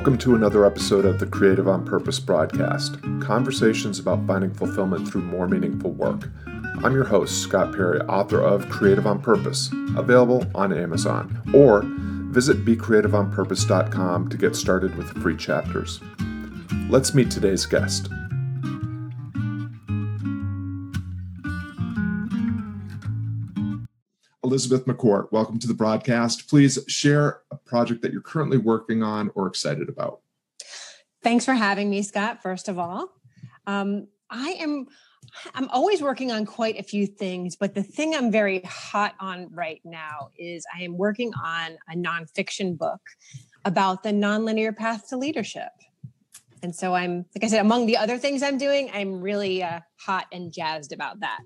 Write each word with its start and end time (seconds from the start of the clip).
Welcome 0.00 0.16
to 0.16 0.34
another 0.34 0.64
episode 0.64 1.04
of 1.04 1.20
the 1.20 1.26
Creative 1.26 1.68
on 1.68 1.84
Purpose 1.84 2.18
broadcast 2.18 2.96
conversations 3.20 3.98
about 3.98 4.26
finding 4.26 4.50
fulfillment 4.50 5.06
through 5.06 5.20
more 5.20 5.46
meaningful 5.46 5.90
work. 5.90 6.30
I'm 6.82 6.94
your 6.94 7.04
host, 7.04 7.42
Scott 7.42 7.74
Perry, 7.74 8.00
author 8.06 8.40
of 8.40 8.70
Creative 8.70 9.06
on 9.06 9.20
Purpose, 9.20 9.68
available 9.98 10.46
on 10.54 10.72
Amazon, 10.72 11.42
or 11.54 11.82
visit 12.32 12.64
becreativeonpurpose.com 12.64 14.30
to 14.30 14.36
get 14.38 14.56
started 14.56 14.96
with 14.96 15.10
free 15.22 15.36
chapters. 15.36 16.00
Let's 16.88 17.12
meet 17.12 17.30
today's 17.30 17.66
guest. 17.66 18.08
Elizabeth 24.42 24.86
McCourt, 24.86 25.30
welcome 25.30 25.58
to 25.58 25.68
the 25.68 25.74
broadcast. 25.74 26.48
Please 26.48 26.78
share 26.88 27.42
project 27.70 28.02
that 28.02 28.12
you're 28.12 28.20
currently 28.20 28.58
working 28.58 29.02
on 29.02 29.30
or 29.34 29.46
excited 29.46 29.88
about. 29.88 30.20
Thanks 31.22 31.44
for 31.44 31.54
having 31.54 31.88
me, 31.88 32.02
Scott. 32.02 32.42
First 32.42 32.68
of 32.68 32.78
all, 32.78 33.08
um, 33.66 34.08
I 34.28 34.50
am 34.58 34.86
I'm 35.54 35.68
always 35.68 36.02
working 36.02 36.32
on 36.32 36.44
quite 36.44 36.78
a 36.78 36.82
few 36.82 37.06
things, 37.06 37.54
but 37.54 37.74
the 37.74 37.84
thing 37.84 38.16
I'm 38.16 38.32
very 38.32 38.62
hot 38.62 39.14
on 39.20 39.48
right 39.52 39.80
now 39.84 40.30
is 40.36 40.64
I 40.76 40.82
am 40.82 40.96
working 40.96 41.32
on 41.34 41.78
a 41.88 41.94
nonfiction 41.94 42.76
book 42.76 43.00
about 43.64 44.02
the 44.02 44.10
nonlinear 44.10 44.74
path 44.76 45.08
to 45.10 45.16
leadership. 45.16 45.70
And 46.62 46.74
so 46.74 46.94
I'm, 46.94 47.26
like 47.34 47.44
I 47.44 47.46
said, 47.46 47.60
among 47.60 47.86
the 47.86 47.96
other 47.96 48.18
things 48.18 48.42
I'm 48.42 48.58
doing, 48.58 48.90
I'm 48.92 49.20
really 49.20 49.62
uh, 49.62 49.80
hot 50.00 50.26
and 50.32 50.52
jazzed 50.52 50.92
about 50.92 51.20
that. 51.20 51.40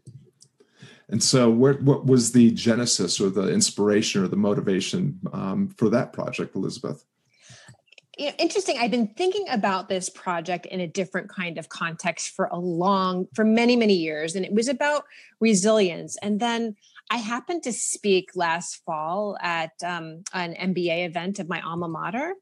And 1.08 1.22
so, 1.22 1.50
what 1.50 1.83
was 2.06 2.33
the 2.33 2.50
genesis 2.52 3.20
or 3.20 3.28
the 3.28 3.52
inspiration 3.52 4.24
or 4.24 4.28
the 4.28 4.36
motivation 4.36 5.20
um, 5.33 5.69
for 5.69 5.91
that 5.91 6.12
project, 6.12 6.56
Elizabeth? 6.56 7.05
You 8.16 8.27
know, 8.27 8.33
interesting. 8.38 8.78
I've 8.78 8.91
been 8.91 9.08
thinking 9.08 9.47
about 9.50 9.88
this 9.88 10.08
project 10.08 10.66
in 10.66 10.80
a 10.80 10.86
different 10.86 11.28
kind 11.28 11.58
of 11.58 11.69
context 11.69 12.30
for 12.30 12.47
a 12.47 12.58
long, 12.58 13.27
for 13.34 13.44
many, 13.44 13.77
many 13.77 13.94
years, 13.94 14.34
and 14.34 14.47
it 14.47 14.52
was 14.52 14.69
about 14.69 15.05
resilience. 15.41 16.16
And 16.22 16.41
then 16.41 16.77
I 17.10 17.16
happened 17.16 17.64
to 17.64 17.72
speak 17.72 18.30
last 18.34 18.82
fall 18.86 19.36
at 19.42 19.72
um, 19.84 20.22
an 20.32 20.55
MBA 20.55 21.06
event 21.06 21.38
of 21.38 21.48
my 21.48 21.60
alma 21.60 21.88
mater, 21.88 22.34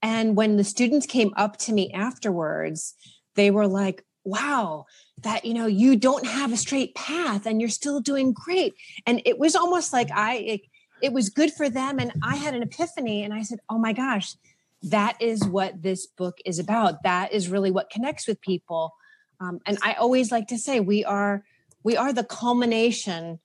and 0.00 0.36
when 0.36 0.58
the 0.58 0.64
students 0.64 1.06
came 1.06 1.32
up 1.36 1.56
to 1.58 1.72
me 1.72 1.90
afterwards, 1.92 2.94
they 3.34 3.50
were 3.50 3.66
like, 3.66 4.04
"Wow, 4.22 4.84
that 5.22 5.44
you 5.44 5.54
know 5.54 5.66
you 5.66 5.96
don't 5.96 6.26
have 6.26 6.52
a 6.52 6.56
straight 6.56 6.94
path 6.94 7.46
and 7.46 7.60
you're 7.60 7.70
still 7.70 8.00
doing 8.00 8.32
great. 8.32 8.74
And 9.06 9.22
it 9.24 9.38
was 9.38 9.56
almost 9.56 9.92
like 9.92 10.10
i 10.10 10.34
it, 10.34 10.60
it, 11.02 11.12
was 11.12 11.30
good 11.30 11.52
for 11.52 11.68
them. 11.68 11.98
And 11.98 12.12
i 12.22 12.36
had 12.36 12.54
an 12.54 12.62
epiphany 12.62 13.22
and 13.22 13.32
i 13.32 13.42
said 13.42 13.60
oh 13.70 13.78
my 13.78 13.92
gosh 13.92 14.34
that 14.82 15.16
is 15.20 15.44
what 15.44 15.82
this 15.82 16.06
book 16.06 16.38
is 16.44 16.58
about. 16.58 17.02
That 17.02 17.32
is 17.32 17.48
really 17.48 17.70
what 17.70 17.90
connects 17.90 18.28
with 18.28 18.40
people. 18.40 18.94
Um, 19.40 19.60
and 19.66 19.78
i 19.82 19.94
always 19.94 20.30
like 20.30 20.48
to 20.48 20.58
say 20.58 20.80
we 20.80 21.04
are 21.04 21.44
we 21.82 21.96
are 21.96 22.12
the 22.12 22.24
culmination 22.24 23.38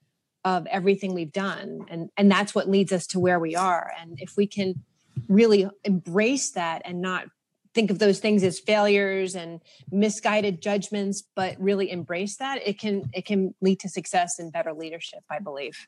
of 0.44 0.66
everything 0.68 1.14
we've 1.14 1.32
done. 1.32 1.86
And 1.90 2.10
and 2.18 2.32
that's 2.32 2.54
what 2.54 2.70
leads 2.70 2.92
us 2.92 3.08
to 3.08 3.20
where 3.20 3.40
we 3.40 3.56
are. 3.56 3.92
And 4.00 4.20
if 4.20 4.36
we 4.36 4.48
can 4.48 4.84
really 5.28 5.70
embrace 5.84 6.52
that 6.52 6.82
and 6.86 7.02
not 7.02 7.26
think 7.74 7.92
of 7.92 8.00
those 8.00 8.20
things 8.20 8.44
as 8.44 8.60
failures 8.60 9.36
and 9.36 9.62
misguided 9.92 10.62
judgments 10.62 11.24
but 11.36 11.60
really 11.60 11.90
embrace 11.92 12.38
that 12.38 12.66
it 12.66 12.80
can 12.80 13.10
it 13.14 13.26
can 13.26 13.54
lead 13.62 13.80
to 13.80 13.90
success 13.90 14.40
and 14.40 14.52
better 14.52 14.74
leadership 14.74 15.24
i 15.30 15.40
believe. 15.40 15.88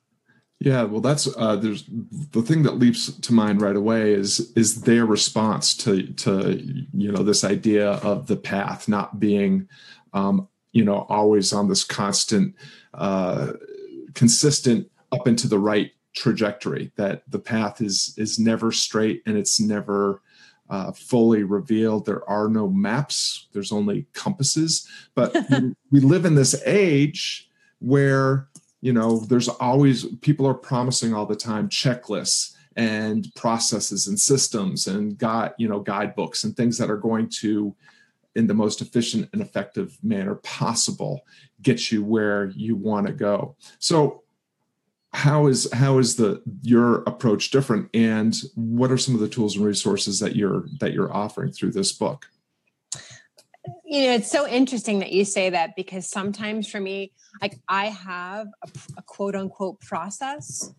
Yeah 0.59 0.83
well 0.83 1.01
that's 1.01 1.27
uh 1.37 1.55
there's 1.57 1.85
the 2.31 2.41
thing 2.41 2.63
that 2.63 2.77
leaps 2.77 3.11
to 3.11 3.33
mind 3.33 3.61
right 3.61 3.75
away 3.75 4.13
is 4.13 4.51
is 4.55 4.81
their 4.81 5.05
response 5.05 5.75
to 5.77 6.07
to 6.13 6.61
you 6.93 7.11
know 7.11 7.23
this 7.23 7.43
idea 7.43 7.91
of 7.91 8.27
the 8.27 8.37
path 8.37 8.87
not 8.87 9.19
being 9.19 9.67
um 10.13 10.47
you 10.71 10.85
know 10.85 11.05
always 11.09 11.51
on 11.51 11.67
this 11.67 11.83
constant 11.83 12.55
uh 12.93 13.53
consistent 14.13 14.89
up 15.11 15.27
into 15.27 15.47
the 15.47 15.59
right 15.59 15.91
trajectory 16.15 16.91
that 16.95 17.23
the 17.29 17.39
path 17.39 17.81
is 17.81 18.13
is 18.17 18.39
never 18.39 18.71
straight 18.71 19.21
and 19.25 19.37
it's 19.37 19.59
never 19.59 20.21
uh, 20.73 20.91
fully 20.91 21.43
revealed. 21.43 22.03
There 22.03 22.27
are 22.27 22.49
no 22.49 22.67
maps, 22.67 23.47
there's 23.53 23.71
only 23.71 24.07
compasses. 24.13 24.87
But 25.13 25.35
we 25.91 25.99
live 25.99 26.25
in 26.25 26.33
this 26.33 26.59
age 26.65 27.47
where, 27.77 28.47
you 28.81 28.91
know, 28.91 29.19
there's 29.19 29.49
always 29.49 30.05
people 30.21 30.47
are 30.47 30.55
promising 30.55 31.13
all 31.13 31.27
the 31.27 31.35
time 31.35 31.69
checklists 31.69 32.55
and 32.75 33.27
processes 33.35 34.07
and 34.07 34.19
systems 34.19 34.87
and 34.87 35.15
guide, 35.15 35.53
you 35.59 35.67
know, 35.67 35.79
guidebooks 35.79 36.43
and 36.43 36.57
things 36.57 36.79
that 36.79 36.89
are 36.89 36.97
going 36.97 37.29
to 37.41 37.75
in 38.33 38.47
the 38.47 38.55
most 38.55 38.81
efficient 38.81 39.29
and 39.31 39.43
effective 39.43 39.99
manner 40.01 40.33
possible 40.37 41.21
get 41.61 41.91
you 41.91 42.03
where 42.03 42.51
you 42.55 42.75
want 42.75 43.05
to 43.05 43.13
go. 43.13 43.55
So 43.77 44.22
how 45.13 45.47
is 45.47 45.71
how 45.71 45.99
is 45.99 46.15
the 46.15 46.41
your 46.61 47.03
approach 47.03 47.51
different? 47.51 47.89
And 47.93 48.35
what 48.55 48.91
are 48.91 48.97
some 48.97 49.13
of 49.13 49.21
the 49.21 49.27
tools 49.27 49.55
and 49.55 49.65
resources 49.65 50.19
that 50.19 50.35
you're 50.35 50.65
that 50.79 50.93
you're 50.93 51.13
offering 51.13 51.51
through 51.51 51.71
this 51.71 51.91
book? 51.91 52.27
You 53.85 54.07
know 54.07 54.13
it's 54.13 54.31
so 54.31 54.47
interesting 54.47 54.99
that 54.99 55.11
you 55.11 55.23
say 55.23 55.51
that 55.51 55.75
because 55.75 56.09
sometimes 56.09 56.67
for 56.67 56.81
me 56.81 57.13
like 57.41 57.59
i 57.69 57.85
have 57.85 58.47
a, 58.61 58.69
a 58.97 59.01
quote 59.03 59.35
unquote 59.35 59.79
process 59.79 60.73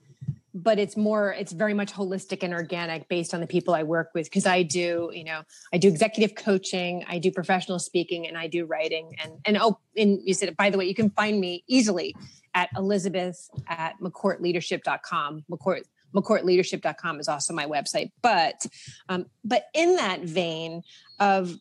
but 0.53 0.79
it's 0.79 0.97
more 0.97 1.33
it's 1.33 1.53
very 1.53 1.75
much 1.75 1.93
holistic 1.93 2.43
and 2.43 2.55
organic 2.55 3.09
based 3.09 3.35
on 3.35 3.41
the 3.41 3.47
people 3.47 3.75
i 3.75 3.83
work 3.83 4.11
with. 4.15 4.27
Because 4.27 4.47
i 4.47 4.63
do 4.63 5.11
you 5.13 5.25
know 5.25 5.43
i 5.73 5.79
do 5.79 5.89
executive 5.89 6.37
coaching 6.37 7.05
i 7.09 7.19
do 7.19 7.31
professional 7.31 7.79
speaking 7.79 8.27
and 8.27 8.37
i 8.37 8.47
do 8.47 8.65
writing. 8.65 9.17
And 9.23 9.33
and 9.45 9.59
oh 9.59 9.79
and 9.97 10.21
you 10.25 10.35
said 10.35 10.57
by 10.57 10.71
the 10.71 10.79
way 10.79 10.85
you 10.85 10.95
can 10.95 11.11
find 11.11 11.41
me 11.41 11.65
easily 11.67 12.15
at 12.55 12.69
elizabeth 12.77 13.49
at 13.69 13.95
mccourtleadership.com 14.01 15.45
mccourt 15.51 15.83
mccourtleadership.com 16.15 17.21
is 17.21 17.29
also 17.29 17.53
my 17.53 17.67
website. 17.67 18.11
But 18.23 18.67
um, 19.09 19.27
but 19.45 19.67
in 19.75 19.97
that 19.97 20.21
vein 20.21 20.83
of 21.21 21.57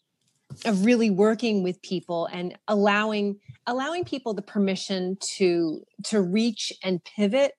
of 0.66 0.86
really 0.86 1.10
working 1.10 1.64
with 1.64 1.82
people 1.82 2.28
and 2.28 2.56
allowing 2.68 3.40
allowing 3.66 4.04
people 4.06 4.34
the 4.34 4.42
permission 4.42 5.18
to 5.38 5.84
to 6.06 6.22
reach 6.22 6.72
and 6.84 7.04
pivot 7.04 7.54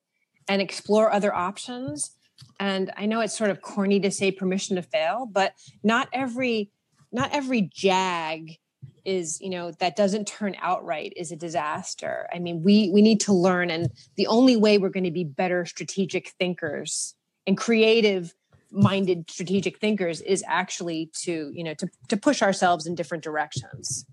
and 0.47 0.61
explore 0.61 1.11
other 1.11 1.33
options. 1.33 2.11
And 2.59 2.91
i 2.97 3.05
know 3.05 3.21
it's 3.21 3.37
sort 3.37 3.49
of 3.49 3.61
corny 3.61 3.99
to 4.01 4.11
say 4.11 4.31
permission 4.31 4.75
to 4.75 4.81
fail 4.81 5.27
but 5.31 5.53
not 5.83 6.09
every 6.11 6.69
not 7.11 7.33
every 7.33 7.69
jag 7.73 8.57
is 9.05 9.39
you 9.41 9.49
know 9.49 9.71
that 9.79 9.95
doesn't 9.95 10.27
turn 10.27 10.55
out 10.61 10.83
right 10.83 11.13
is 11.15 11.31
a 11.31 11.35
disaster 11.35 12.27
i 12.33 12.39
mean 12.39 12.63
we 12.63 12.89
we 12.89 13.01
need 13.01 13.19
to 13.19 13.33
learn 13.33 13.69
and 13.69 13.89
the 14.15 14.27
only 14.27 14.55
way 14.55 14.77
we're 14.77 14.89
going 14.89 15.03
to 15.03 15.11
be 15.11 15.23
better 15.23 15.65
strategic 15.65 16.29
thinkers 16.39 17.15
and 17.47 17.57
creative 17.57 18.33
minded 18.71 19.29
strategic 19.29 19.79
thinkers 19.79 20.21
is 20.21 20.43
actually 20.47 21.09
to 21.13 21.51
you 21.53 21.63
know 21.63 21.73
to 21.73 21.87
to 22.07 22.17
push 22.17 22.41
ourselves 22.41 22.85
in 22.85 22.95
different 22.95 23.23
directions 23.23 24.05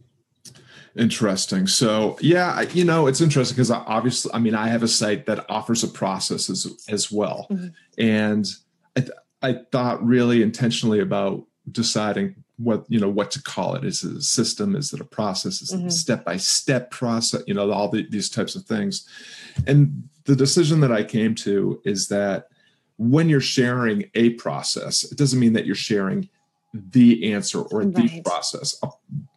Interesting. 0.95 1.67
So, 1.67 2.19
yeah, 2.21 2.61
you 2.61 2.85
know, 2.85 3.07
it's 3.07 3.21
interesting 3.21 3.57
because 3.57 3.71
obviously, 3.71 4.31
I 4.35 4.39
mean, 4.39 4.55
I 4.55 4.69
have 4.69 4.83
a 4.83 4.89
site 4.89 5.25
that 5.27 5.49
offers 5.49 5.83
a 5.83 5.89
process 5.89 6.51
as, 6.51 6.85
as 6.89 7.11
well. 7.11 7.47
Mm-hmm. 7.51 7.69
And 7.97 8.47
I, 8.95 9.01
th- 9.01 9.13
I 9.41 9.53
thought 9.71 10.05
really 10.05 10.43
intentionally 10.43 11.01
about 11.01 11.45
deciding 11.71 12.42
what, 12.57 12.85
you 12.89 13.01
know, 13.01 13.09
what 13.09 13.31
to 13.33 13.43
call 13.43 13.75
it. 13.75 13.85
Is 13.85 14.05
it 14.05 14.17
a 14.17 14.23
system? 14.23 14.77
Is 14.77 14.93
it 14.93 15.01
a 15.01 15.05
process? 15.05 15.63
Is 15.63 15.73
mm-hmm. 15.73 15.87
it 15.87 15.89
a 15.89 15.91
step 15.91 16.25
by 16.25 16.37
step 16.37 16.91
process? 16.91 17.43
You 17.47 17.55
know, 17.55 17.71
all 17.71 17.89
the, 17.89 18.07
these 18.09 18.29
types 18.29 18.55
of 18.55 18.65
things. 18.65 19.09
And 19.67 20.09
the 20.25 20.37
decision 20.37 20.81
that 20.81 20.93
I 20.93 21.03
came 21.03 21.35
to 21.37 21.81
is 21.85 22.09
that 22.09 22.49
when 22.97 23.29
you're 23.29 23.41
sharing 23.41 24.11
a 24.15 24.31
process, 24.31 25.05
it 25.11 25.19
doesn't 25.19 25.41
mean 25.41 25.55
that 25.55 25.67
you're 25.67 25.75
sharing 25.75 26.29
the 26.73 27.33
answer 27.33 27.61
or 27.61 27.83
right. 27.83 27.95
the 27.95 28.23
process. 28.23 28.81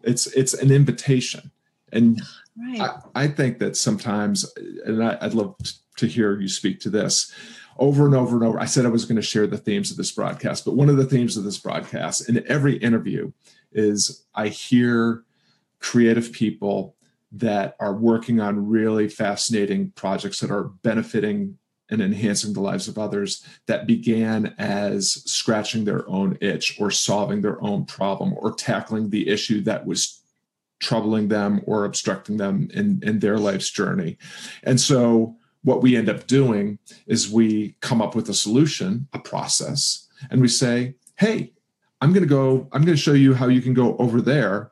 It's 0.03 0.27
it's 0.27 0.53
an 0.53 0.71
invitation, 0.71 1.51
and 1.91 2.21
right. 2.57 2.81
I, 3.15 3.23
I, 3.23 3.27
think 3.27 3.59
that 3.59 3.75
sometimes, 3.75 4.45
and 4.85 5.03
I, 5.03 5.17
I'd 5.21 5.33
love 5.33 5.55
to 5.97 6.07
hear 6.07 6.39
you 6.39 6.47
speak 6.47 6.79
to 6.81 6.89
this 6.89 7.33
over 7.77 8.05
and 8.05 8.15
over 8.15 8.35
and 8.35 8.45
over. 8.45 8.59
I 8.59 8.65
said 8.65 8.85
I 8.85 8.89
was 8.89 9.05
going 9.05 9.17
to 9.17 9.21
share 9.21 9.47
the 9.47 9.57
themes 9.57 9.91
of 9.91 9.97
this 9.97 10.11
broadcast, 10.11 10.65
but 10.65 10.75
one 10.75 10.89
of 10.89 10.97
the 10.97 11.05
themes 11.05 11.37
of 11.37 11.43
this 11.43 11.57
broadcast 11.57 12.29
in 12.29 12.43
every 12.47 12.77
interview 12.77 13.31
is 13.71 14.25
I 14.33 14.47
hear 14.47 15.23
creative 15.79 16.31
people 16.31 16.95
that 17.31 17.75
are 17.79 17.93
working 17.93 18.39
on 18.39 18.67
really 18.67 19.09
fascinating 19.09 19.91
projects 19.91 20.39
that 20.39 20.51
are 20.51 20.63
benefiting 20.63 21.57
and 21.89 22.01
enhancing 22.01 22.53
the 22.53 22.61
lives 22.61 22.87
of 22.87 22.97
others 22.97 23.45
that 23.67 23.85
began 23.85 24.55
as 24.57 25.21
scratching 25.29 25.85
their 25.85 26.07
own 26.09 26.37
itch 26.41 26.79
or 26.79 26.89
solving 26.89 27.41
their 27.41 27.61
own 27.63 27.85
problem 27.85 28.33
or 28.37 28.53
tackling 28.53 29.09
the 29.09 29.27
issue 29.27 29.61
that 29.61 29.85
was 29.85 30.21
troubling 30.79 31.27
them 31.27 31.61
or 31.65 31.85
obstructing 31.85 32.37
them 32.37 32.69
in, 32.73 32.99
in 33.03 33.19
their 33.19 33.37
life's 33.37 33.69
journey. 33.69 34.17
And 34.63 34.79
so, 34.79 35.37
what 35.65 35.81
we 35.81 35.97
end 35.97 36.07
up 36.07 36.27
doing 36.27 36.79
is 37.07 37.29
we 37.29 37.75
come 37.81 38.01
up 38.01 38.15
with 38.15 38.29
a 38.29 38.33
solution, 38.33 39.07
a 39.13 39.19
process, 39.19 40.07
and 40.29 40.39
we 40.39 40.47
say, 40.47 40.95
hey, 41.17 41.51
I'm 42.01 42.13
going 42.13 42.23
to 42.23 42.29
go, 42.29 42.67
I'm 42.71 42.85
going 42.85 42.95
to 42.95 43.01
show 43.01 43.13
you 43.13 43.33
how 43.33 43.47
you 43.47 43.61
can 43.61 43.73
go 43.73 43.97
over 43.97 44.21
there. 44.21 44.71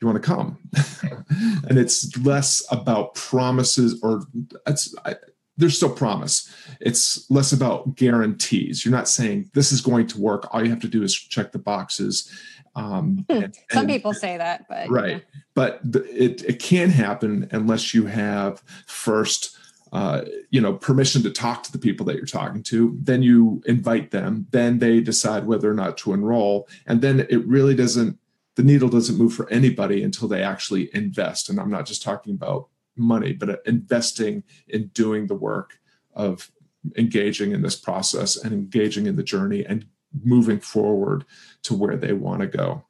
You 0.00 0.08
want 0.08 0.22
to 0.22 0.28
come? 0.28 0.58
and 1.68 1.78
it's 1.78 2.16
less 2.18 2.62
about 2.70 3.14
promises 3.14 4.00
or 4.02 4.24
it's, 4.66 4.94
I, 5.04 5.14
there's 5.56 5.76
still 5.76 5.94
promise. 5.94 6.52
It's 6.80 7.30
less 7.30 7.52
about 7.52 7.94
guarantees. 7.94 8.84
You're 8.84 8.92
not 8.92 9.08
saying 9.08 9.50
this 9.54 9.72
is 9.72 9.80
going 9.80 10.08
to 10.08 10.20
work. 10.20 10.52
All 10.52 10.62
you 10.62 10.70
have 10.70 10.80
to 10.80 10.88
do 10.88 11.02
is 11.02 11.14
check 11.14 11.52
the 11.52 11.58
boxes. 11.58 12.30
Um, 12.74 13.24
hmm. 13.30 13.44
and, 13.44 13.56
Some 13.70 13.80
and, 13.82 13.88
people 13.88 14.12
say 14.12 14.36
that, 14.36 14.66
but 14.68 14.90
right. 14.90 15.12
Yeah. 15.12 15.40
But 15.54 15.80
it 15.94 16.44
it 16.44 16.58
can 16.58 16.90
happen 16.90 17.48
unless 17.50 17.94
you 17.94 18.04
have 18.04 18.62
first 18.86 19.55
uh, 19.96 20.26
you 20.50 20.60
know 20.60 20.74
permission 20.74 21.22
to 21.22 21.30
talk 21.30 21.62
to 21.62 21.72
the 21.72 21.78
people 21.78 22.04
that 22.04 22.16
you're 22.16 22.26
talking 22.26 22.62
to 22.62 22.94
then 23.00 23.22
you 23.22 23.62
invite 23.64 24.10
them 24.10 24.46
then 24.50 24.78
they 24.78 25.00
decide 25.00 25.46
whether 25.46 25.70
or 25.70 25.74
not 25.74 25.96
to 25.96 26.12
enroll 26.12 26.68
and 26.86 27.00
then 27.00 27.20
it 27.30 27.46
really 27.46 27.74
doesn't 27.74 28.18
the 28.56 28.62
needle 28.62 28.90
doesn't 28.90 29.16
move 29.16 29.32
for 29.32 29.48
anybody 29.48 30.02
until 30.02 30.28
they 30.28 30.42
actually 30.42 30.94
invest 30.94 31.48
and 31.48 31.58
i'm 31.58 31.70
not 31.70 31.86
just 31.86 32.02
talking 32.02 32.34
about 32.34 32.68
money 32.94 33.32
but 33.32 33.48
uh, 33.48 33.56
investing 33.64 34.42
in 34.68 34.88
doing 34.88 35.28
the 35.28 35.34
work 35.34 35.78
of 36.12 36.50
engaging 36.98 37.52
in 37.52 37.62
this 37.62 37.76
process 37.76 38.36
and 38.36 38.52
engaging 38.52 39.06
in 39.06 39.16
the 39.16 39.22
journey 39.22 39.64
and 39.64 39.86
moving 40.22 40.60
forward 40.60 41.24
to 41.62 41.74
where 41.74 41.96
they 41.96 42.12
want 42.12 42.42
to 42.42 42.46
go. 42.46 42.84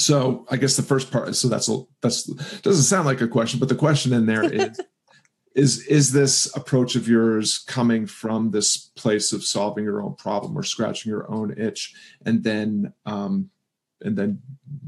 So 0.00 0.46
i 0.50 0.56
guess 0.56 0.76
the 0.76 0.82
first 0.82 1.12
part 1.12 1.36
so 1.36 1.46
that's 1.46 1.68
a 1.68 1.82
that's 2.00 2.24
doesn't 2.24 2.82
sound 2.84 3.06
like 3.06 3.20
a 3.20 3.28
question 3.28 3.60
but 3.60 3.68
the 3.68 3.74
question 3.76 4.12
in 4.12 4.26
there 4.26 4.42
is 4.52 4.80
is 5.54 5.86
is 5.86 6.12
this 6.12 6.54
approach 6.56 6.94
of 6.94 7.08
yours 7.08 7.58
coming 7.58 8.06
from 8.06 8.50
this 8.50 8.76
place 8.76 9.32
of 9.32 9.44
solving 9.44 9.84
your 9.84 10.02
own 10.02 10.14
problem 10.14 10.56
or 10.56 10.62
scratching 10.62 11.10
your 11.10 11.30
own 11.30 11.58
itch? 11.58 11.94
And 12.24 12.42
then 12.44 12.92
um 13.06 13.50
and 14.02 14.16
then 14.16 14.40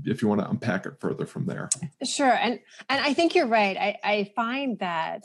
if 0.05 0.23
you 0.23 0.29
want 0.29 0.41
to 0.41 0.49
unpack 0.49 0.87
it 0.87 0.95
further 1.01 1.27
from 1.27 1.47
there. 1.47 1.69
Sure 2.05 2.33
and 2.33 2.61
and 2.89 3.05
i 3.05 3.13
think 3.13 3.35
you're 3.35 3.47
right. 3.47 3.77
I 3.77 3.97
i 4.05 4.33
find 4.37 4.79
that 4.79 5.25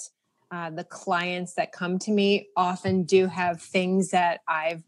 uh, 0.50 0.69
the 0.69 0.86
clients 0.86 1.56
that 1.56 1.74
come 1.74 2.00
to 2.00 2.12
me 2.12 2.48
often 2.56 3.04
do 3.04 3.28
have 3.28 3.62
things 3.62 4.12
that 4.12 4.39
i've 4.48 4.81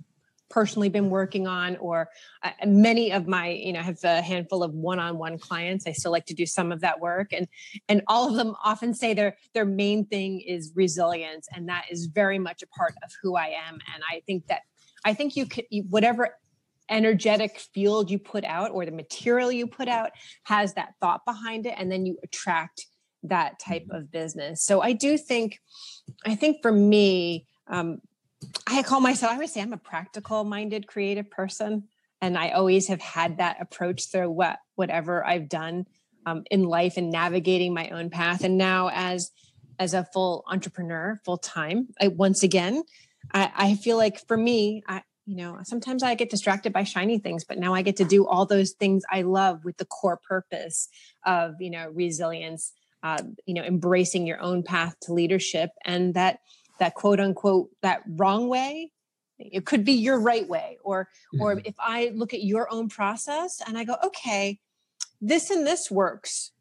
personally 0.50 0.90
been 0.90 1.10
working 1.10 1.48
on 1.48 1.78
or 1.78 2.10
uh, 2.44 2.52
many 2.66 3.12
of 3.12 3.28
my 3.28 3.50
you 3.50 3.72
know 3.72 3.80
I 3.80 3.84
have 3.84 4.04
a 4.04 4.22
handful 4.22 4.64
of 4.64 4.74
one-on-one 4.74 5.38
clients 5.40 5.86
i 5.88 5.92
still 5.92 6.12
like 6.12 6.26
to 6.26 6.34
do 6.34 6.46
some 6.46 6.72
of 6.72 6.82
that 6.82 7.00
work 7.00 7.32
and 7.32 7.48
and 7.88 8.02
all 8.08 8.28
of 8.28 8.36
them 8.36 8.56
often 8.64 8.94
say 8.94 9.14
their 9.14 9.38
their 9.54 9.66
main 9.66 10.06
thing 10.06 10.42
is 10.42 10.72
resilience 10.76 11.48
and 11.54 11.70
that 11.70 11.86
is 11.92 12.08
very 12.08 12.40
much 12.40 12.64
a 12.64 12.68
part 12.68 12.96
of 13.04 13.12
who 13.22 13.36
i 13.36 13.48
am 13.48 13.80
and 13.94 14.04
i 14.12 14.22
think 14.26 14.48
that 14.48 14.62
i 15.06 15.14
think 15.14 15.36
you 15.36 15.46
could 15.46 15.66
whatever 15.90 16.36
energetic 16.90 17.60
field 17.60 18.10
you 18.10 18.18
put 18.18 18.44
out 18.44 18.72
or 18.72 18.84
the 18.86 18.92
material 18.92 19.52
you 19.52 19.68
put 19.68 19.88
out 19.88 20.12
has 20.44 20.74
that 20.74 20.94
thought 21.00 21.24
behind 21.26 21.68
it 21.68 21.76
and 21.78 21.92
then 21.92 22.06
you 22.06 22.18
attract 22.24 22.88
that 23.24 23.60
type 23.60 23.84
mm-hmm. 23.84 23.98
of 23.98 24.12
business 24.12 24.64
so 24.64 24.82
i 24.82 24.92
do 24.92 25.18
think 25.18 25.60
i 26.26 26.36
think 26.36 26.58
for 26.62 26.72
me 26.72 27.46
um, 27.68 28.02
I 28.68 28.84
call 28.84 29.02
myself, 29.02 29.34
I 29.34 29.38
would 29.38 29.50
say 29.50 29.62
I'm 29.62 29.74
a 29.74 29.78
practical 29.78 30.44
minded 30.44 30.88
creative 30.88 31.30
person. 31.30 31.84
And 32.22 32.38
I 32.38 32.50
always 32.50 32.88
have 32.88 33.02
had 33.02 33.38
that 33.38 33.62
approach 33.62 34.12
through 34.12 34.32
what 34.32 34.60
whatever 34.76 35.26
I've 35.26 35.48
done 35.48 35.86
um, 36.26 36.44
in 36.52 36.64
life 36.64 36.98
and 36.98 37.12
navigating 37.12 37.74
my 37.74 37.90
own 37.90 38.10
path. 38.10 38.44
And 38.44 38.58
now 38.58 38.90
as 38.94 39.32
as 39.80 39.94
a 39.94 40.08
full 40.14 40.44
entrepreneur, 40.48 41.20
full 41.24 41.38
time, 41.38 41.88
once 42.02 42.44
again, 42.44 42.84
I, 43.34 43.52
I 43.56 43.76
feel 43.76 43.96
like 43.96 44.28
for 44.28 44.36
me, 44.36 44.84
I 44.88 45.04
you 45.26 45.36
know, 45.36 45.60
sometimes 45.62 46.02
I 46.02 46.16
get 46.16 46.32
distracted 46.32 46.74
by 46.74 46.84
shiny 46.84 47.20
things, 47.20 47.44
but 47.44 47.60
now 47.60 47.76
I 47.76 47.84
get 47.84 47.98
to 47.98 48.04
do 48.04 48.26
all 48.26 48.48
those 48.48 48.72
things 48.72 49.04
I 49.12 49.22
love 49.22 49.64
with 49.64 49.78
the 49.78 49.86
core 49.86 50.20
purpose 50.28 50.90
of, 51.24 51.54
you 51.60 51.70
know, 51.70 51.88
resilience, 51.94 52.74
uh, 53.04 53.22
you 53.46 53.54
know, 53.54 53.62
embracing 53.62 54.26
your 54.26 54.42
own 54.42 54.64
path 54.64 54.96
to 55.04 55.14
leadership 55.14 55.70
and 55.86 56.16
that 56.16 56.40
that 56.80 56.96
quote 56.96 57.20
unquote 57.20 57.70
that 57.82 58.02
wrong 58.08 58.48
way 58.48 58.92
it 59.38 59.66
could 59.66 59.86
be 59.86 59.94
your 59.94 60.20
right 60.20 60.48
way 60.48 60.78
or 60.84 61.10
mm-hmm. 61.34 61.42
or 61.42 61.62
if 61.64 61.76
i 61.80 62.12
look 62.14 62.34
at 62.34 62.44
your 62.44 62.72
own 62.72 62.90
process 62.90 63.62
and 63.66 63.78
i 63.78 63.84
go 63.84 63.96
okay 64.04 64.60
this 65.22 65.50
and 65.50 65.66
this 65.66 65.90
works 65.92 66.52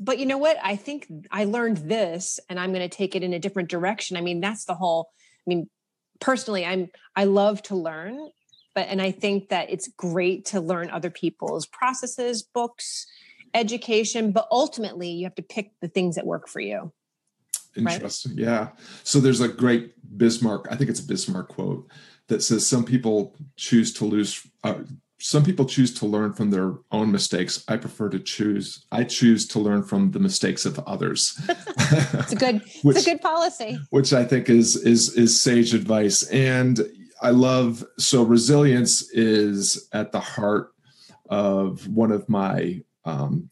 but 0.00 0.20
you 0.20 0.26
know 0.26 0.38
what? 0.38 0.58
I 0.62 0.76
think 0.76 1.08
i 1.30 1.44
learned 1.44 1.78
this 1.78 2.38
and 2.48 2.60
i'm 2.60 2.72
going 2.72 2.88
to 2.88 2.96
take 2.96 3.16
it 3.16 3.22
in 3.22 3.32
a 3.32 3.38
different 3.38 3.68
direction. 3.68 4.16
I 4.16 4.20
mean 4.20 4.40
that's 4.40 4.64
the 4.64 4.74
whole 4.74 5.10
i 5.46 5.48
mean 5.48 5.68
personally 6.20 6.64
i'm 6.64 6.88
i 7.16 7.24
love 7.24 7.62
to 7.62 7.76
learn 7.76 8.30
but 8.74 8.88
and 8.88 9.00
i 9.00 9.10
think 9.10 9.48
that 9.48 9.70
it's 9.70 9.88
great 9.96 10.44
to 10.46 10.60
learn 10.60 10.90
other 10.90 11.10
people's 11.10 11.66
processes 11.66 12.42
books 12.42 13.06
education 13.54 14.32
but 14.32 14.46
ultimately 14.50 15.10
you 15.10 15.24
have 15.24 15.34
to 15.34 15.42
pick 15.42 15.70
the 15.80 15.88
things 15.88 16.16
that 16.16 16.26
work 16.26 16.48
for 16.48 16.60
you 16.60 16.92
Interesting. 17.76 18.36
Right? 18.36 18.44
Yeah. 18.44 18.68
So 19.04 19.20
there's 19.20 19.40
a 19.40 19.48
great 19.48 19.94
Bismarck, 20.16 20.66
I 20.70 20.76
think 20.76 20.90
it's 20.90 21.00
a 21.00 21.06
Bismarck 21.06 21.48
quote 21.48 21.88
that 22.28 22.42
says 22.42 22.66
some 22.66 22.84
people 22.84 23.36
choose 23.56 23.92
to 23.94 24.04
lose 24.04 24.46
uh, 24.64 24.80
some 25.20 25.42
people 25.42 25.64
choose 25.64 25.92
to 25.94 26.06
learn 26.06 26.32
from 26.32 26.50
their 26.50 26.74
own 26.92 27.10
mistakes. 27.10 27.64
I 27.66 27.76
prefer 27.76 28.08
to 28.10 28.20
choose 28.20 28.84
I 28.92 29.04
choose 29.04 29.46
to 29.48 29.58
learn 29.58 29.82
from 29.82 30.12
the 30.12 30.20
mistakes 30.20 30.64
of 30.64 30.78
others. 30.80 31.40
it's 31.48 32.32
a 32.32 32.36
good 32.36 32.62
which, 32.82 32.96
it's 32.96 33.06
a 33.06 33.10
good 33.10 33.20
policy. 33.20 33.78
Which 33.90 34.12
I 34.12 34.24
think 34.24 34.48
is 34.48 34.76
is 34.76 35.14
is 35.16 35.40
sage 35.40 35.74
advice. 35.74 36.22
And 36.24 36.80
I 37.20 37.30
love 37.30 37.84
so 37.98 38.22
resilience 38.22 39.10
is 39.10 39.88
at 39.92 40.12
the 40.12 40.20
heart 40.20 40.72
of 41.28 41.86
one 41.88 42.12
of 42.12 42.28
my 42.28 42.82
um, 43.04 43.50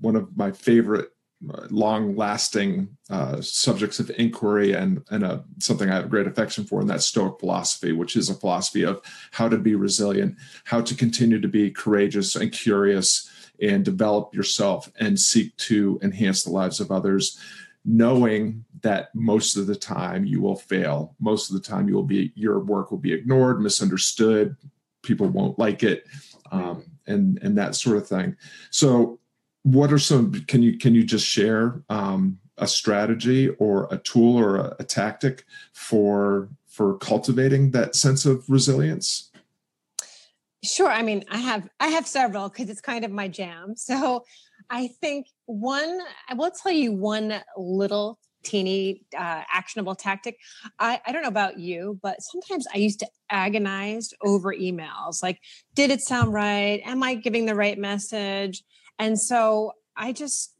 one 0.00 0.16
of 0.16 0.36
my 0.36 0.50
favorite 0.50 1.10
long 1.42 2.16
lasting 2.16 2.88
uh, 3.10 3.40
subjects 3.40 4.00
of 4.00 4.10
inquiry 4.18 4.72
and, 4.72 5.04
and 5.10 5.22
a, 5.22 5.44
something 5.58 5.90
I 5.90 5.96
have 5.96 6.10
great 6.10 6.26
affection 6.26 6.64
for, 6.64 6.80
and 6.80 6.88
that's 6.88 7.06
Stoic 7.06 7.38
philosophy, 7.38 7.92
which 7.92 8.16
is 8.16 8.30
a 8.30 8.34
philosophy 8.34 8.84
of 8.84 9.00
how 9.32 9.48
to 9.48 9.58
be 9.58 9.74
resilient, 9.74 10.36
how 10.64 10.80
to 10.80 10.94
continue 10.94 11.40
to 11.40 11.48
be 11.48 11.70
courageous 11.70 12.36
and 12.36 12.50
curious 12.50 13.30
and 13.60 13.84
develop 13.84 14.34
yourself 14.34 14.90
and 14.98 15.18
seek 15.18 15.56
to 15.56 15.98
enhance 16.02 16.42
the 16.42 16.50
lives 16.50 16.80
of 16.80 16.90
others, 16.90 17.38
knowing 17.84 18.64
that 18.82 19.14
most 19.14 19.56
of 19.56 19.66
the 19.66 19.76
time 19.76 20.24
you 20.24 20.40
will 20.40 20.56
fail. 20.56 21.14
Most 21.20 21.50
of 21.50 21.54
the 21.54 21.66
time 21.66 21.88
you 21.88 21.94
will 21.94 22.02
be 22.02 22.32
your 22.34 22.60
work 22.60 22.90
will 22.90 22.98
be 22.98 23.12
ignored, 23.12 23.60
misunderstood, 23.60 24.56
people 25.02 25.28
won't 25.28 25.58
like 25.58 25.82
it, 25.82 26.04
um, 26.50 26.84
and 27.06 27.38
and 27.42 27.56
that 27.56 27.74
sort 27.74 27.96
of 27.96 28.06
thing. 28.06 28.36
So 28.70 29.18
what 29.66 29.92
are 29.92 29.98
some 29.98 30.30
can 30.46 30.62
you 30.62 30.78
can 30.78 30.94
you 30.94 31.02
just 31.02 31.26
share 31.26 31.82
um, 31.90 32.38
a 32.58 32.68
strategy 32.68 33.48
or 33.48 33.88
a 33.90 33.98
tool 33.98 34.38
or 34.38 34.58
a, 34.58 34.76
a, 34.78 34.84
tactic 34.84 35.44
for 35.72 36.48
for 36.68 36.96
cultivating 36.98 37.72
that 37.72 37.96
sense 37.96 38.24
of 38.24 38.48
resilience? 38.48 39.32
Sure. 40.62 40.88
I 40.88 41.02
mean 41.02 41.24
i 41.30 41.38
have 41.38 41.68
i 41.80 41.88
have 41.88 42.06
several 42.06 42.48
because 42.48 42.70
it's 42.70 42.80
kind 42.80 43.04
of 43.04 43.10
my 43.10 43.26
jam. 43.26 43.74
So 43.76 44.24
i 44.70 44.88
think 45.00 45.26
one 45.46 45.98
i 46.28 46.34
will 46.34 46.52
tell 46.52 46.72
you 46.72 46.92
one 46.92 47.42
little 47.56 48.20
teeny 48.44 49.02
uh, 49.18 49.42
actionable 49.52 49.96
tactic. 49.96 50.38
I, 50.78 51.00
I 51.04 51.10
don't 51.10 51.22
know 51.22 51.28
about 51.28 51.58
you 51.58 51.98
but 52.00 52.22
sometimes 52.22 52.68
i 52.72 52.78
used 52.78 53.00
to 53.00 53.08
agonize 53.30 54.10
over 54.22 54.54
emails 54.54 55.24
like 55.24 55.40
did 55.74 55.90
it 55.90 56.02
sound 56.02 56.32
right? 56.32 56.80
Am 56.84 57.02
i 57.02 57.16
giving 57.16 57.46
the 57.46 57.56
right 57.56 57.76
message 57.76 58.62
and 58.98 59.18
so 59.18 59.72
I 59.96 60.12
just, 60.12 60.54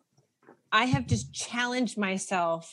I 0.73 0.87
have 0.87 1.07
just 1.07 1.33
challenged 1.33 1.99
myself 1.99 2.73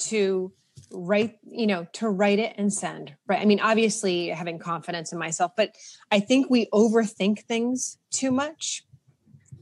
to 0.00 0.52
write, 0.92 1.38
you 1.44 1.66
know, 1.66 1.86
to 1.92 2.08
write 2.08 2.38
it 2.38 2.54
and 2.58 2.72
send, 2.72 3.14
right? 3.26 3.40
I 3.40 3.44
mean, 3.44 3.60
obviously 3.60 4.28
having 4.28 4.58
confidence 4.58 5.12
in 5.12 5.18
myself, 5.18 5.52
but 5.56 5.74
I 6.10 6.20
think 6.20 6.50
we 6.50 6.66
overthink 6.72 7.40
things 7.44 7.98
too 8.10 8.30
much. 8.30 8.84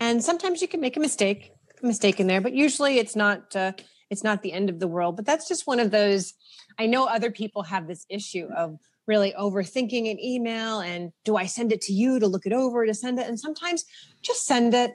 And 0.01 0.23
sometimes 0.23 0.63
you 0.63 0.69
can 0.69 0.81
make 0.81 0.97
a 0.97 1.01
mistake, 1.01 1.53
a 1.83 1.87
mistake 1.87 2.21
in 2.21 2.27
there, 2.27 2.41
but 2.41 2.53
usually 2.53 2.99
it's 2.99 3.17
not, 3.17 3.55
uh, 3.55 3.73
it's 4.11 4.25
not 4.25 4.43
the 4.43 4.53
end 4.53 4.71
of 4.71 4.81
the 4.81 4.89
world. 4.89 5.17
But 5.17 5.27
that's 5.27 5.49
just 5.49 5.67
one 5.67 5.81
of 5.81 5.91
those. 5.91 6.35
I 6.79 6.87
know 6.87 7.07
other 7.07 7.31
people 7.31 7.65
have 7.65 7.87
this 7.87 8.07
issue 8.09 8.49
of 8.57 8.79
really 9.07 9.35
overthinking 9.39 10.11
an 10.11 10.23
email 10.23 10.81
and 10.81 11.13
do 11.25 11.37
I 11.37 11.47
send 11.47 11.73
it 11.73 11.81
to 11.83 11.93
you 11.93 12.21
to 12.21 12.27
look 12.27 12.47
it 12.47 12.53
over 12.53 12.87
to 12.87 12.95
send 12.95 13.19
it? 13.19 13.27
And 13.27 13.41
sometimes 13.41 13.85
just 14.23 14.47
send 14.47 14.75
it, 14.75 14.93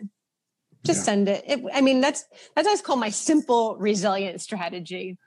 just 0.86 1.00
yeah. 1.00 1.04
send 1.04 1.30
it. 1.30 1.44
it. 1.48 1.64
I 1.74 1.82
mean, 1.82 2.02
that's 2.02 2.26
that's 2.56 2.68
what 2.68 2.80
I 2.80 2.82
call 2.82 2.96
my 2.98 3.10
simple 3.10 3.76
resilient 3.78 4.42
strategy. 4.42 5.18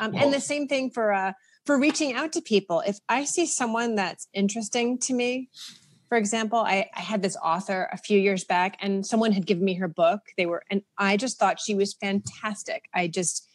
Um, 0.00 0.12
well, 0.12 0.24
and 0.24 0.32
the 0.32 0.40
same 0.40 0.68
thing 0.68 0.90
for 0.90 1.12
uh, 1.12 1.32
for 1.64 1.78
reaching 1.78 2.14
out 2.14 2.32
to 2.34 2.40
people. 2.40 2.82
If 2.86 2.98
I 3.08 3.24
see 3.24 3.46
someone 3.46 3.94
that's 3.94 4.28
interesting 4.32 4.98
to 5.00 5.14
me, 5.14 5.48
for 6.08 6.18
example, 6.18 6.58
I, 6.58 6.88
I 6.94 7.00
had 7.00 7.22
this 7.22 7.36
author 7.42 7.88
a 7.92 7.96
few 7.96 8.18
years 8.18 8.44
back, 8.44 8.76
and 8.80 9.04
someone 9.04 9.32
had 9.32 9.46
given 9.46 9.64
me 9.64 9.74
her 9.74 9.88
book. 9.88 10.20
They 10.36 10.46
were, 10.46 10.62
and 10.70 10.82
I 10.98 11.16
just 11.16 11.38
thought 11.38 11.60
she 11.60 11.74
was 11.74 11.94
fantastic. 11.94 12.84
I 12.94 13.08
just 13.08 13.48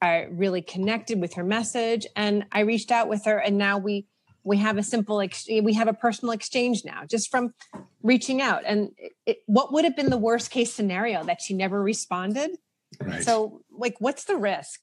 I 0.00 0.26
really 0.30 0.62
connected 0.62 1.20
with 1.20 1.34
her 1.34 1.44
message, 1.44 2.06
and 2.16 2.46
I 2.52 2.60
reached 2.60 2.90
out 2.90 3.08
with 3.08 3.24
her, 3.24 3.38
and 3.38 3.58
now 3.58 3.78
we 3.78 4.06
we 4.44 4.56
have 4.58 4.78
a 4.78 4.82
simple 4.82 5.20
ex- 5.20 5.48
we 5.48 5.74
have 5.74 5.88
a 5.88 5.92
personal 5.92 6.32
exchange 6.32 6.84
now 6.84 7.04
just 7.04 7.30
from 7.30 7.54
reaching 8.02 8.40
out 8.40 8.62
and 8.66 8.90
it, 9.26 9.32
it, 9.32 9.38
what 9.46 9.72
would 9.72 9.84
have 9.84 9.96
been 9.96 10.10
the 10.10 10.18
worst 10.18 10.50
case 10.50 10.72
scenario 10.72 11.24
that 11.24 11.40
she 11.40 11.54
never 11.54 11.82
responded? 11.82 12.50
Right. 13.00 13.22
so 13.22 13.62
like 13.70 13.96
what's 13.98 14.24
the 14.24 14.36
risk? 14.36 14.80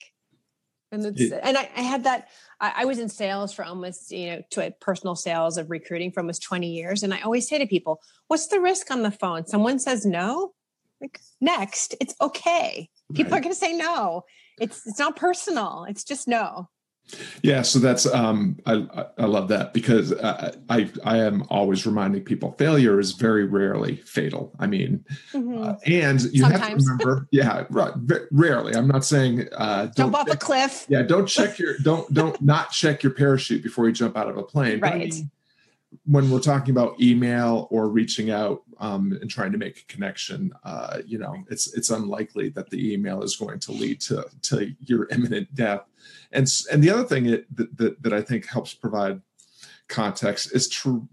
And 0.92 1.06
it's, 1.06 1.32
and 1.32 1.56
I, 1.56 1.70
I, 1.78 1.82
had 1.82 2.06
that 2.06 2.30
I, 2.60 2.74
I, 2.78 2.86
was 2.86 2.98
in 2.98 3.10
sales 3.10 3.54
for 3.54 3.64
almost 3.64 4.12
you 4.12 4.32
know 4.32 4.42
to 4.52 4.66
a 4.66 4.72
personal 4.72 5.16
sales 5.16 5.60
of 5.60 5.70
recruiting 5.70 6.12
for 6.12 6.22
almost 6.22 6.42
20 6.42 6.68
years 6.68 7.04
and 7.04 7.14
i 7.14 7.22
always 7.22 7.48
say 7.48 7.60
to 7.60 7.68
people 7.68 8.02
what's 8.28 8.48
the 8.48 8.60
risk 8.60 8.90
on 8.90 9.04
the 9.04 9.12
phone? 9.12 9.46
Someone 9.46 9.78
says 9.78 10.04
no? 10.04 10.54
Like 11.00 11.20
next 11.40 11.96
it's 12.02 12.16
okay. 12.20 12.90
People 13.14 13.32
right. 13.32 13.38
are 13.38 13.42
going 13.42 13.54
to 13.54 13.60
say 13.60 13.74
no. 13.74 14.24
It's 14.60 14.86
it's 14.88 15.00
not 15.00 15.16
personal. 15.16 15.86
It's 15.88 16.04
just 16.04 16.28
no 16.28 16.70
yeah, 17.42 17.62
so 17.62 17.80
that's 17.80 18.06
um, 18.06 18.58
I 18.66 18.86
I 19.18 19.26
love 19.26 19.48
that 19.50 19.74
because 19.74 20.14
I, 20.14 20.54
I, 20.70 20.90
I 21.04 21.18
am 21.18 21.44
always 21.50 21.86
reminding 21.86 22.24
people 22.24 22.54
failure 22.54 23.00
is 23.00 23.14
very 23.14 23.46
rarely 23.46 23.98
fatal. 23.98 24.52
I 24.60 24.68
mean, 24.68 25.04
mm-hmm. 25.34 25.62
uh, 25.62 25.76
and 25.86 26.22
you 26.22 26.42
Sometimes. 26.42 26.62
have 26.62 26.70
to 26.70 26.76
remember, 26.76 27.28
yeah, 27.32 27.66
right, 27.70 27.94
rarely. 28.32 28.76
I'm 28.76 28.88
not 28.88 29.06
saying 29.06 29.48
uh, 29.56 29.88
jump 29.88 30.16
off 30.16 30.28
check, 30.28 30.36
a 30.36 30.38
cliff. 30.38 30.86
Yeah, 30.90 31.02
don't 31.02 31.28
check 31.28 31.60
your 31.60 31.78
don't 31.80 32.12
don't 32.14 32.40
not 32.42 32.72
check 32.72 33.04
your 33.04 33.14
parachute 33.14 33.64
before 33.64 33.88
you 33.88 33.92
jump 33.92 34.18
out 34.18 34.30
of 34.30 34.38
a 34.38 34.44
plane. 34.44 34.80
Right. 34.80 34.94
I 34.94 34.98
mean, 34.98 35.32
when 36.06 36.30
we're 36.30 36.40
talking 36.40 36.72
about 36.72 37.00
email 37.02 37.68
or 37.72 37.90
reaching 37.90 38.30
out 38.30 38.62
um, 38.80 39.18
and 39.22 39.30
trying 39.30 39.52
to 39.52 39.58
make 39.58 39.80
a 39.80 39.94
connection, 39.94 40.54
uh, 40.64 41.00
you 41.06 41.18
know, 41.18 41.36
it's 41.50 41.74
it's 41.74 41.90
unlikely 41.90 42.50
that 42.50 42.70
the 42.70 42.94
email 42.94 43.22
is 43.24 43.36
going 43.36 43.60
to 43.60 43.72
lead 43.72 44.00
to 44.02 44.26
to 44.44 44.74
your 44.80 45.08
imminent 45.10 45.54
death. 45.54 45.82
And 46.32 46.50
and 46.72 46.82
the 46.82 46.90
other 46.90 47.04
thing 47.04 47.26
it, 47.26 47.56
that, 47.56 47.78
that 47.78 48.04
that 48.04 48.14
I 48.14 48.22
think 48.22 48.48
helps 48.48 48.74
provide 48.74 49.22
context 49.90 50.56
is 50.56 50.70
true. 50.70 51.08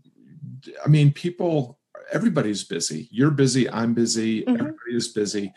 I 0.84 0.88
mean, 0.88 1.12
people, 1.12 1.78
everybody's 2.12 2.62
busy. 2.62 3.08
You're 3.10 3.30
busy. 3.32 3.68
I'm 3.68 3.94
busy. 3.94 4.42
Mm-hmm. 4.42 4.54
Everybody 4.54 4.94
is 4.94 5.08
busy. 5.08 5.52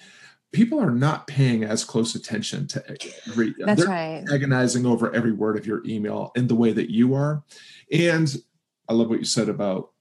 People 0.51 0.80
are 0.80 0.92
not 0.92 1.28
paying 1.28 1.63
as 1.63 1.86
close 1.86 2.16
attention 2.16 2.68
to 2.70 2.84
every. 3.28 3.54
That's 3.60 3.86
right. 3.86 4.25
Agonizing 4.34 4.88
over 4.88 5.13
every 5.13 5.32
word 5.32 5.58
of 5.58 5.68
your 5.68 5.86
email 5.86 6.32
in 6.36 6.48
the 6.48 6.56
way 6.56 6.72
that 6.72 6.89
you 6.89 7.13
are, 7.13 7.44
and 7.92 8.36
I 8.88 8.94
love 8.94 9.10
what 9.10 9.20
you 9.20 9.25
said 9.25 9.48
about 9.48 9.92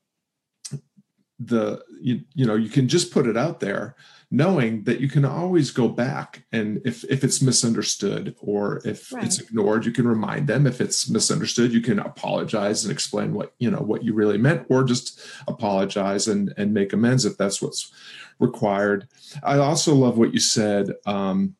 the 1.38 1.82
you, 2.00 2.20
you 2.34 2.44
know 2.44 2.56
you 2.56 2.68
can 2.68 2.88
just 2.88 3.12
put 3.12 3.26
it 3.26 3.36
out 3.36 3.60
there 3.60 3.94
knowing 4.30 4.82
that 4.84 5.00
you 5.00 5.08
can 5.08 5.24
always 5.24 5.70
go 5.70 5.88
back 5.88 6.44
and 6.52 6.82
if 6.84 7.04
if 7.04 7.24
it's 7.24 7.40
misunderstood 7.40 8.34
or 8.40 8.82
if 8.84 9.12
right. 9.12 9.24
it's 9.24 9.38
ignored 9.40 9.86
you 9.86 9.92
can 9.92 10.06
remind 10.06 10.46
them 10.46 10.66
if 10.66 10.80
it's 10.80 11.08
misunderstood 11.08 11.72
you 11.72 11.80
can 11.80 11.98
apologize 11.98 12.84
and 12.84 12.92
explain 12.92 13.32
what 13.32 13.54
you 13.58 13.70
know 13.70 13.80
what 13.80 14.04
you 14.04 14.12
really 14.12 14.36
meant 14.36 14.66
or 14.68 14.84
just 14.84 15.20
apologize 15.46 16.28
and 16.28 16.52
and 16.56 16.74
make 16.74 16.92
amends 16.92 17.24
if 17.24 17.38
that's 17.38 17.62
what's 17.62 17.92
required 18.38 19.08
i 19.44 19.56
also 19.56 19.94
love 19.94 20.18
what 20.18 20.34
you 20.34 20.40
said 20.40 20.92
um 21.06 21.54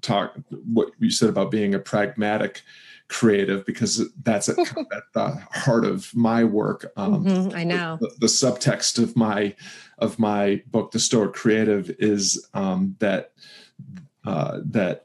talk 0.00 0.34
what 0.72 0.90
you 0.98 1.10
said 1.10 1.28
about 1.28 1.50
being 1.50 1.74
a 1.74 1.78
pragmatic 1.78 2.62
creative 3.10 3.66
because 3.66 4.02
that's 4.22 4.48
at, 4.48 4.58
at 4.92 5.02
the 5.12 5.42
heart 5.52 5.84
of 5.84 6.14
my 6.14 6.44
work. 6.44 6.90
Um, 6.96 7.24
mm-hmm, 7.24 7.56
I 7.56 7.64
know 7.64 7.98
the, 8.00 8.10
the, 8.20 8.26
subtext 8.26 9.02
of 9.02 9.16
my 9.16 9.54
of 9.98 10.18
my 10.18 10.62
book, 10.68 10.92
The 10.92 11.00
Stoic 11.00 11.34
Creative, 11.34 11.90
is 11.98 12.46
um, 12.54 12.96
that 13.00 13.32
uh, 14.24 14.60
that 14.64 15.04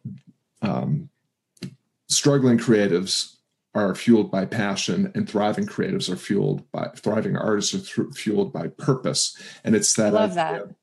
um, 0.62 1.10
struggling 2.08 2.58
creatives 2.58 3.36
are 3.74 3.94
fueled 3.96 4.32
by 4.32 4.46
passion, 4.46 5.12
and 5.16 5.28
thriving 5.28 5.66
creatives 5.66 6.10
are 6.10 6.16
fueled 6.16 6.70
by 6.72 6.90
thriving 6.96 7.36
artists 7.36 7.74
are 7.74 8.04
th- 8.04 8.16
fueled 8.16 8.54
by 8.54 8.68
purpose. 8.68 9.38
And 9.64 9.76
it's 9.76 9.94
that 9.96 10.16
I 10.16 10.20
love 10.20 10.38
idea. 10.38 10.68
that. 10.68 10.76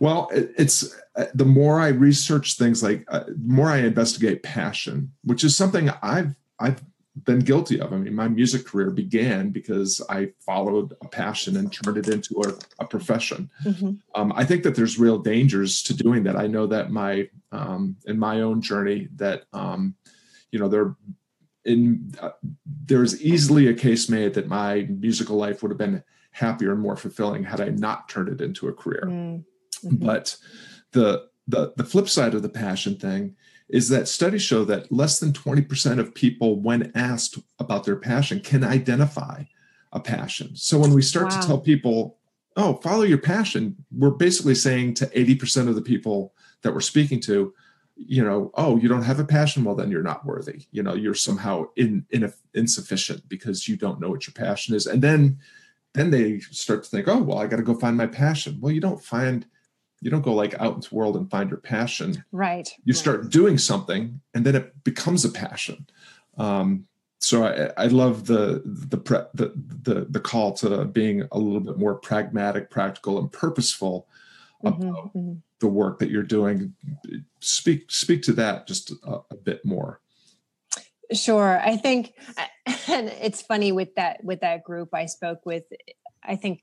Well, 0.00 0.28
it, 0.32 0.52
it's 0.56 0.96
uh, 1.16 1.26
the 1.34 1.44
more 1.44 1.80
I 1.80 1.88
research 1.88 2.56
things 2.56 2.82
like 2.82 3.04
uh, 3.08 3.24
the 3.26 3.52
more 3.52 3.68
I 3.68 3.78
investigate 3.78 4.42
passion, 4.42 5.12
which 5.24 5.44
is 5.44 5.56
something 5.56 5.90
I've 6.02 6.34
I've 6.58 6.82
been 7.24 7.40
guilty 7.40 7.80
of. 7.80 7.92
I 7.92 7.96
mean, 7.96 8.14
my 8.14 8.28
music 8.28 8.66
career 8.66 8.90
began 8.90 9.50
because 9.50 10.00
I 10.08 10.32
followed 10.40 10.94
a 11.00 11.08
passion 11.08 11.56
and 11.56 11.72
turned 11.72 11.98
it 11.98 12.08
into 12.08 12.42
a, 12.44 12.82
a 12.82 12.86
profession. 12.86 13.50
Mm-hmm. 13.64 13.92
Um, 14.14 14.32
I 14.36 14.44
think 14.44 14.62
that 14.62 14.74
there's 14.74 14.98
real 14.98 15.18
dangers 15.18 15.82
to 15.84 15.94
doing 15.94 16.24
that. 16.24 16.36
I 16.36 16.46
know 16.46 16.66
that 16.66 16.90
my 16.90 17.28
um, 17.52 17.96
in 18.06 18.18
my 18.18 18.40
own 18.40 18.60
journey 18.60 19.08
that 19.16 19.44
um, 19.52 19.94
you 20.50 20.58
know 20.58 20.68
there 20.68 20.94
in 21.64 22.14
uh, 22.20 22.30
there's 22.66 23.20
easily 23.22 23.68
a 23.68 23.74
case 23.74 24.08
made 24.08 24.34
that 24.34 24.48
my 24.48 24.86
musical 24.88 25.36
life 25.36 25.62
would 25.62 25.70
have 25.70 25.78
been 25.78 26.02
happier 26.30 26.72
and 26.72 26.80
more 26.80 26.96
fulfilling 26.96 27.44
had 27.44 27.60
I 27.60 27.68
not 27.70 28.08
turned 28.08 28.28
it 28.28 28.40
into 28.40 28.68
a 28.68 28.72
career. 28.72 29.04
Mm-hmm. 29.06 29.96
But 29.96 30.36
the 30.92 31.28
the 31.46 31.72
the 31.76 31.84
flip 31.84 32.08
side 32.08 32.34
of 32.34 32.42
the 32.42 32.48
passion 32.48 32.96
thing 32.96 33.36
is 33.68 33.88
that 33.90 34.08
studies 34.08 34.42
show 34.42 34.64
that 34.64 34.90
less 34.90 35.20
than 35.20 35.32
20% 35.32 35.98
of 35.98 36.14
people, 36.14 36.60
when 36.60 36.90
asked 36.94 37.38
about 37.58 37.84
their 37.84 37.96
passion, 37.96 38.40
can 38.40 38.64
identify 38.64 39.44
a 39.92 40.00
passion. 40.00 40.56
So 40.56 40.78
when 40.78 40.94
we 40.94 41.02
start 41.02 41.30
wow. 41.30 41.40
to 41.40 41.46
tell 41.46 41.58
people, 41.58 42.18
oh, 42.56 42.74
follow 42.76 43.02
your 43.02 43.18
passion, 43.18 43.76
we're 43.96 44.10
basically 44.10 44.54
saying 44.54 44.94
to 44.94 45.06
80% 45.06 45.68
of 45.68 45.74
the 45.74 45.82
people 45.82 46.34
that 46.62 46.72
we're 46.72 46.80
speaking 46.80 47.20
to, 47.20 47.52
you 47.96 48.24
know, 48.24 48.50
oh, 48.54 48.76
you 48.78 48.88
don't 48.88 49.02
have 49.02 49.20
a 49.20 49.24
passion. 49.24 49.64
Well, 49.64 49.74
then 49.74 49.90
you're 49.90 50.02
not 50.02 50.24
worthy. 50.24 50.66
You 50.70 50.82
know, 50.82 50.94
you're 50.94 51.14
somehow 51.14 51.66
in, 51.76 52.06
in 52.10 52.32
insufficient 52.54 53.28
because 53.28 53.68
you 53.68 53.76
don't 53.76 54.00
know 54.00 54.08
what 54.08 54.26
your 54.26 54.34
passion 54.34 54.74
is. 54.74 54.86
And 54.86 55.02
then, 55.02 55.38
then 55.94 56.10
they 56.10 56.40
start 56.40 56.84
to 56.84 56.90
think, 56.90 57.08
oh, 57.08 57.18
well, 57.18 57.38
I 57.38 57.46
got 57.46 57.56
to 57.56 57.62
go 57.62 57.74
find 57.74 57.96
my 57.96 58.06
passion. 58.06 58.58
Well, 58.60 58.72
you 58.72 58.80
don't 58.80 59.02
find 59.02 59.46
you 60.00 60.10
don't 60.10 60.22
go 60.22 60.34
like 60.34 60.54
out 60.60 60.74
into 60.76 60.90
the 60.90 60.94
world 60.94 61.16
and 61.16 61.30
find 61.30 61.50
your 61.50 61.58
passion. 61.58 62.24
Right. 62.32 62.68
You 62.84 62.92
start 62.92 63.30
doing 63.30 63.58
something 63.58 64.20
and 64.34 64.44
then 64.44 64.54
it 64.54 64.84
becomes 64.84 65.24
a 65.24 65.28
passion. 65.28 65.88
Um, 66.36 66.86
so 67.20 67.44
I, 67.44 67.82
I, 67.84 67.86
love 67.86 68.26
the 68.26 68.62
the, 68.64 68.96
pre, 68.96 69.18
the 69.34 69.52
the 69.82 70.06
the 70.08 70.20
call 70.20 70.52
to 70.58 70.84
being 70.84 71.26
a 71.32 71.38
little 71.38 71.60
bit 71.60 71.76
more 71.76 71.96
pragmatic 71.96 72.70
practical 72.70 73.18
and 73.18 73.30
purposeful 73.32 74.06
mm-hmm, 74.62 74.82
about 74.82 75.14
mm-hmm. 75.14 75.34
the 75.58 75.66
work 75.66 75.98
that 75.98 76.10
you're 76.10 76.22
doing. 76.22 76.74
Speak 77.40 77.90
speak 77.90 78.22
to 78.22 78.32
that 78.34 78.68
just 78.68 78.92
a, 79.02 79.18
a 79.32 79.34
bit 79.34 79.64
more. 79.64 80.00
Sure. 81.12 81.58
I 81.58 81.76
think 81.76 82.14
and 82.88 83.08
it's 83.08 83.42
funny 83.42 83.72
with 83.72 83.94
that 83.96 84.22
with 84.22 84.40
that 84.40 84.64
group 84.64 84.90
i 84.92 85.06
spoke 85.06 85.44
with 85.44 85.64
i 86.22 86.36
think 86.36 86.62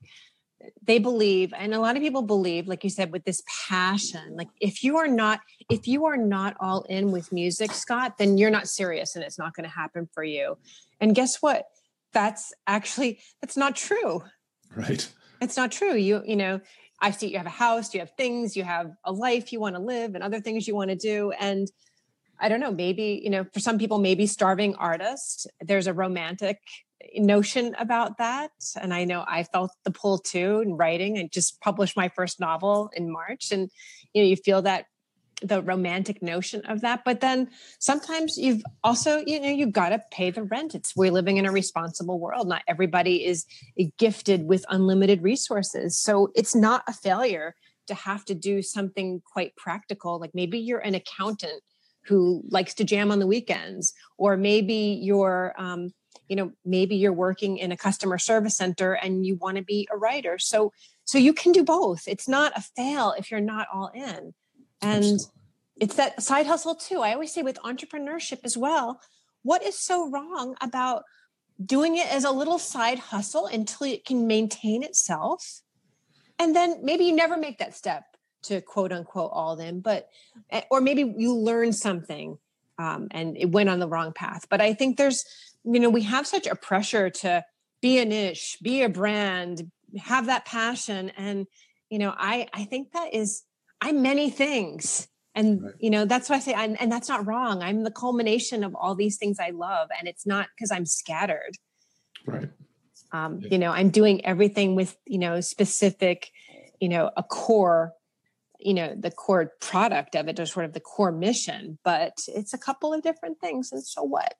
they 0.82 0.98
believe 0.98 1.52
and 1.56 1.74
a 1.74 1.80
lot 1.80 1.96
of 1.96 2.02
people 2.02 2.22
believe 2.22 2.66
like 2.66 2.82
you 2.82 2.90
said 2.90 3.12
with 3.12 3.24
this 3.24 3.42
passion 3.68 4.34
like 4.36 4.48
if 4.60 4.82
you 4.82 4.96
are 4.96 5.06
not 5.06 5.40
if 5.70 5.86
you 5.86 6.06
are 6.06 6.16
not 6.16 6.56
all 6.60 6.82
in 6.88 7.12
with 7.12 7.30
music 7.30 7.72
scott 7.72 8.16
then 8.18 8.38
you're 8.38 8.50
not 8.50 8.68
serious 8.68 9.16
and 9.16 9.24
it's 9.24 9.38
not 9.38 9.54
going 9.54 9.68
to 9.68 9.74
happen 9.74 10.08
for 10.12 10.24
you. 10.24 10.56
And 11.00 11.14
guess 11.14 11.42
what? 11.42 11.66
That's 12.12 12.52
actually 12.66 13.20
that's 13.40 13.56
not 13.56 13.76
true. 13.76 14.22
Right. 14.74 15.08
It's 15.40 15.56
not 15.56 15.72
true. 15.72 15.94
You 15.94 16.22
you 16.26 16.36
know 16.36 16.60
i 17.02 17.10
see 17.10 17.28
you 17.28 17.36
have 17.36 17.46
a 17.46 17.50
house 17.50 17.92
you 17.92 18.00
have 18.00 18.12
things 18.16 18.56
you 18.56 18.64
have 18.64 18.90
a 19.04 19.12
life 19.12 19.52
you 19.52 19.60
want 19.60 19.76
to 19.76 19.82
live 19.82 20.14
and 20.14 20.24
other 20.24 20.40
things 20.40 20.66
you 20.66 20.74
want 20.74 20.90
to 20.90 20.96
do. 20.96 21.32
And 21.32 21.70
i 22.40 22.48
don't 22.48 22.60
know 22.60 22.72
maybe 22.72 23.20
you 23.22 23.30
know 23.30 23.44
for 23.52 23.60
some 23.60 23.78
people 23.78 23.98
maybe 23.98 24.26
starving 24.26 24.74
artist 24.76 25.46
there's 25.60 25.86
a 25.86 25.92
romantic 25.92 26.58
notion 27.16 27.74
about 27.78 28.18
that. 28.18 28.50
And 28.80 28.92
I 28.92 29.04
know 29.04 29.24
I 29.26 29.44
felt 29.44 29.70
the 29.84 29.90
pull 29.90 30.18
too 30.18 30.60
in 30.60 30.76
writing. 30.76 31.18
I 31.18 31.28
just 31.32 31.60
published 31.60 31.96
my 31.96 32.08
first 32.08 32.40
novel 32.40 32.90
in 32.94 33.10
March. 33.10 33.50
And 33.52 33.70
you 34.12 34.22
know, 34.22 34.28
you 34.28 34.36
feel 34.36 34.62
that 34.62 34.86
the 35.42 35.62
romantic 35.62 36.22
notion 36.22 36.64
of 36.64 36.80
that. 36.80 37.02
But 37.04 37.20
then 37.20 37.50
sometimes 37.78 38.38
you've 38.38 38.62
also, 38.82 39.22
you 39.26 39.38
know, 39.38 39.50
you've 39.50 39.72
got 39.72 39.90
to 39.90 40.02
pay 40.10 40.30
the 40.30 40.44
rent. 40.44 40.74
It's 40.74 40.96
we're 40.96 41.10
living 41.10 41.36
in 41.36 41.44
a 41.44 41.52
responsible 41.52 42.18
world. 42.18 42.48
Not 42.48 42.62
everybody 42.66 43.24
is 43.24 43.44
gifted 43.98 44.46
with 44.46 44.64
unlimited 44.70 45.22
resources. 45.22 45.98
So 45.98 46.32
it's 46.34 46.54
not 46.54 46.84
a 46.88 46.92
failure 46.92 47.54
to 47.86 47.94
have 47.94 48.24
to 48.24 48.34
do 48.34 48.62
something 48.62 49.20
quite 49.24 49.54
practical. 49.56 50.18
Like 50.18 50.34
maybe 50.34 50.58
you're 50.58 50.78
an 50.78 50.94
accountant 50.94 51.62
who 52.06 52.42
likes 52.48 52.72
to 52.74 52.84
jam 52.84 53.10
on 53.10 53.18
the 53.18 53.26
weekends, 53.26 53.92
or 54.16 54.36
maybe 54.36 54.98
you're 55.02 55.54
um, 55.58 55.90
you 56.28 56.36
know 56.36 56.52
maybe 56.64 56.96
you're 56.96 57.12
working 57.12 57.58
in 57.58 57.72
a 57.72 57.76
customer 57.76 58.18
service 58.18 58.56
center 58.56 58.94
and 58.94 59.26
you 59.26 59.36
want 59.36 59.56
to 59.56 59.62
be 59.62 59.88
a 59.92 59.96
writer. 59.96 60.38
So 60.38 60.72
so 61.04 61.18
you 61.18 61.32
can 61.32 61.52
do 61.52 61.64
both. 61.64 62.08
It's 62.08 62.28
not 62.28 62.52
a 62.56 62.60
fail 62.60 63.14
if 63.16 63.30
you're 63.30 63.40
not 63.40 63.68
all 63.72 63.90
in. 63.94 64.34
And 64.82 65.20
it's 65.80 65.94
that 65.96 66.22
side 66.22 66.46
hustle 66.46 66.74
too. 66.74 67.00
I 67.00 67.12
always 67.12 67.32
say 67.32 67.42
with 67.42 67.58
entrepreneurship 67.64 68.40
as 68.44 68.56
well 68.56 69.00
what 69.46 69.62
is 69.62 69.78
so 69.78 70.10
wrong 70.10 70.56
about 70.60 71.04
doing 71.64 71.96
it 71.96 72.12
as 72.12 72.24
a 72.24 72.32
little 72.32 72.58
side 72.58 72.98
hustle 72.98 73.46
until 73.46 73.86
it 73.86 74.04
can 74.04 74.26
maintain 74.26 74.82
itself? 74.82 75.62
And 76.40 76.54
then 76.54 76.80
maybe 76.82 77.04
you 77.04 77.14
never 77.14 77.36
make 77.36 77.58
that 77.58 77.76
step 77.76 78.02
to 78.42 78.60
quote 78.60 78.92
unquote 78.92 79.30
all 79.32 79.58
in 79.58 79.80
but 79.80 80.08
eh, 80.50 80.62
or 80.70 80.80
maybe 80.80 81.14
you 81.16 81.34
learn 81.34 81.72
something 81.72 82.38
um, 82.78 83.08
and 83.12 83.36
it 83.36 83.50
went 83.50 83.68
on 83.68 83.78
the 83.78 83.88
wrong 83.88 84.12
path. 84.12 84.46
But 84.50 84.60
i 84.60 84.74
think 84.74 84.96
there's 84.96 85.24
you 85.66 85.80
know 85.80 85.90
we 85.90 86.02
have 86.02 86.26
such 86.26 86.46
a 86.46 86.54
pressure 86.54 87.10
to 87.10 87.44
be 87.80 87.98
a 87.98 88.04
niche, 88.04 88.58
be 88.62 88.82
a 88.82 88.88
brand, 88.88 89.70
have 89.98 90.26
that 90.26 90.44
passion. 90.44 91.10
And, 91.16 91.46
you 91.90 91.98
know, 91.98 92.14
I, 92.16 92.48
I 92.52 92.64
think 92.64 92.92
that 92.92 93.14
is, 93.14 93.42
I'm 93.80 94.02
many 94.02 94.30
things. 94.30 95.08
And, 95.34 95.62
right. 95.62 95.74
you 95.78 95.90
know, 95.90 96.04
that's 96.04 96.30
why 96.30 96.36
I 96.36 96.40
say, 96.40 96.54
I'm, 96.54 96.76
and 96.80 96.90
that's 96.90 97.08
not 97.08 97.26
wrong. 97.26 97.62
I'm 97.62 97.84
the 97.84 97.90
culmination 97.90 98.64
of 98.64 98.74
all 98.74 98.94
these 98.94 99.18
things 99.18 99.38
I 99.38 99.50
love. 99.50 99.88
And 99.98 100.08
it's 100.08 100.26
not 100.26 100.48
because 100.56 100.70
I'm 100.70 100.86
scattered. 100.86 101.52
Right. 102.26 102.48
Um, 103.12 103.40
yeah. 103.40 103.48
You 103.52 103.58
know, 103.58 103.70
I'm 103.70 103.90
doing 103.90 104.24
everything 104.24 104.74
with, 104.74 104.96
you 105.06 105.18
know, 105.18 105.40
specific, 105.40 106.30
you 106.80 106.88
know, 106.88 107.10
a 107.16 107.22
core 107.22 107.92
you 108.58 108.72
know 108.72 108.94
the 108.98 109.10
core 109.10 109.52
product 109.60 110.16
of 110.16 110.28
it 110.28 110.40
or 110.40 110.46
sort 110.46 110.64
of 110.64 110.72
the 110.72 110.80
core 110.80 111.12
mission 111.12 111.78
but 111.84 112.14
it's 112.26 112.54
a 112.54 112.58
couple 112.58 112.94
of 112.94 113.02
different 113.02 113.38
things 113.38 113.70
and 113.70 113.84
so 113.84 114.02
what 114.02 114.34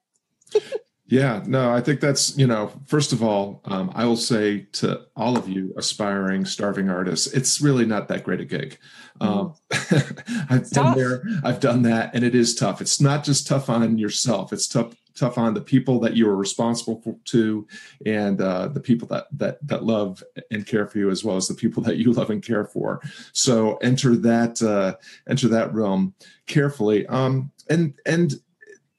yeah 1.09 1.43
no 1.47 1.73
i 1.73 1.81
think 1.81 2.01
that's 2.01 2.37
you 2.37 2.47
know 2.47 2.71
first 2.87 3.13
of 3.13 3.23
all 3.23 3.61
um, 3.67 3.91
i 3.95 4.05
will 4.05 4.17
say 4.17 4.61
to 4.73 5.03
all 5.17 5.37
of 5.37 5.49
you 5.49 5.73
aspiring 5.77 6.45
starving 6.45 6.91
artists 6.91 7.27
it's 7.29 7.61
really 7.61 7.87
not 7.87 8.09
that 8.09 8.25
great 8.25 8.41
a 8.41 8.45
gig. 8.45 8.79
Um, 9.21 9.55
mm. 9.71 10.47
i've 10.51 10.71
been 10.71 10.95
there 10.95 11.23
i've 11.45 11.61
done 11.61 11.83
that 11.83 12.15
and 12.15 12.23
it 12.23 12.35
is 12.35 12.55
tough. 12.55 12.81
It's 12.81 13.01
not 13.01 13.25
just 13.25 13.47
tough 13.47 13.71
on 13.71 13.99
yourself 13.99 14.53
it's 14.53 14.69
tough 14.69 14.95
tough 15.17 15.39
on 15.39 15.55
the 15.55 15.61
people 15.61 15.99
that 16.01 16.15
you 16.15 16.29
are 16.29 16.37
responsible 16.37 17.01
for, 17.01 17.17
to 17.25 17.67
and 18.05 18.41
uh, 18.41 18.69
the 18.69 18.81
people 18.81 19.09
that 19.09 19.27
that 19.33 19.59
that 19.67 19.85
love 19.85 20.23
and 20.51 20.67
care 20.67 20.87
for 20.87 20.99
you 20.99 21.11
as 21.11 21.25
well 21.25 21.37
as 21.37 21.49
the 21.49 21.55
people 21.55 21.83
that 21.85 21.97
you 21.97 22.13
love 22.13 22.31
and 22.31 22.43
care 22.43 22.65
for. 22.65 23.01
So 23.33 23.77
enter 23.79 24.15
that 24.17 24.63
uh, 24.63 24.97
enter 25.29 25.49
that 25.49 25.75
realm 25.75 26.15
carefully. 26.47 27.07
Um, 27.07 27.51
and 27.69 27.95
and 28.05 28.35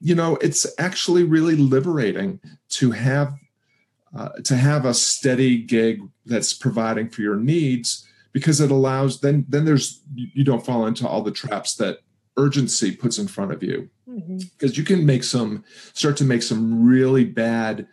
you 0.00 0.14
know 0.14 0.36
it's 0.36 0.66
actually 0.78 1.24
really 1.24 1.56
liberating 1.56 2.40
to 2.68 2.90
have 2.90 3.34
uh, 4.16 4.30
to 4.44 4.56
have 4.56 4.84
a 4.84 4.94
steady 4.94 5.58
gig 5.58 6.00
that's 6.24 6.52
providing 6.52 7.08
for 7.08 7.22
your 7.22 7.36
needs 7.36 8.06
because 8.32 8.60
it 8.60 8.70
allows 8.70 9.20
then 9.20 9.44
then 9.48 9.64
there's 9.64 10.02
you 10.14 10.44
don't 10.44 10.64
fall 10.64 10.86
into 10.86 11.06
all 11.06 11.22
the 11.22 11.30
traps 11.30 11.74
that 11.74 11.98
urgency 12.36 12.92
puts 12.92 13.18
in 13.18 13.26
front 13.26 13.52
of 13.52 13.62
you 13.62 13.90
because 14.06 14.72
mm-hmm. 14.72 14.80
you 14.80 14.84
can 14.84 15.04
make 15.04 15.24
some 15.24 15.64
start 15.92 16.16
to 16.16 16.24
make 16.24 16.42
some 16.42 16.86
really 16.86 17.24
bad 17.24 17.86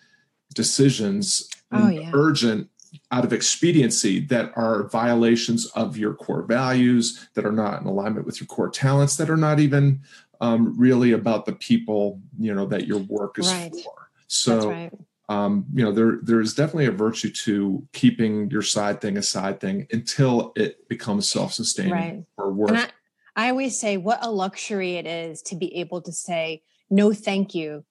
decisions 0.53 1.49
oh, 1.71 1.89
yeah. 1.89 2.11
urgent 2.13 2.69
out 3.11 3.25
of 3.25 3.33
expediency 3.33 4.19
that 4.19 4.51
are 4.55 4.87
violations 4.89 5.65
of 5.67 5.97
your 5.97 6.13
core 6.13 6.43
values 6.43 7.27
that 7.33 7.45
are 7.45 7.51
not 7.51 7.81
in 7.81 7.87
alignment 7.87 8.25
with 8.25 8.39
your 8.39 8.47
core 8.47 8.69
talents 8.69 9.17
that 9.17 9.29
are 9.29 9.37
not 9.37 9.59
even 9.59 9.99
um, 10.41 10.77
really 10.77 11.11
about 11.11 11.45
the 11.45 11.53
people 11.53 12.21
you 12.39 12.53
know 12.53 12.65
that 12.65 12.87
your 12.87 12.99
work 12.99 13.39
is 13.39 13.51
right. 13.51 13.73
for 13.83 14.09
so 14.27 14.69
right. 14.69 14.91
um, 15.29 15.65
you 15.73 15.83
know 15.83 15.91
there 15.91 16.19
there 16.23 16.41
is 16.41 16.53
definitely 16.53 16.85
a 16.85 16.91
virtue 16.91 17.29
to 17.29 17.85
keeping 17.93 18.49
your 18.49 18.61
side 18.61 19.01
thing 19.01 19.17
a 19.17 19.23
side 19.23 19.59
thing 19.59 19.87
until 19.91 20.51
it 20.55 20.87
becomes 20.87 21.29
self-sustaining 21.29 21.91
right. 21.91 22.23
or 22.37 22.51
work 22.51 22.91
I 23.37 23.49
always 23.49 23.77
say 23.77 23.97
what 23.97 24.19
a 24.23 24.31
luxury 24.31 24.95
it 24.95 25.05
is 25.05 25.41
to 25.43 25.55
be 25.55 25.75
able 25.77 26.01
to 26.01 26.11
say 26.11 26.63
no 26.89 27.13
thank 27.13 27.53
you 27.53 27.83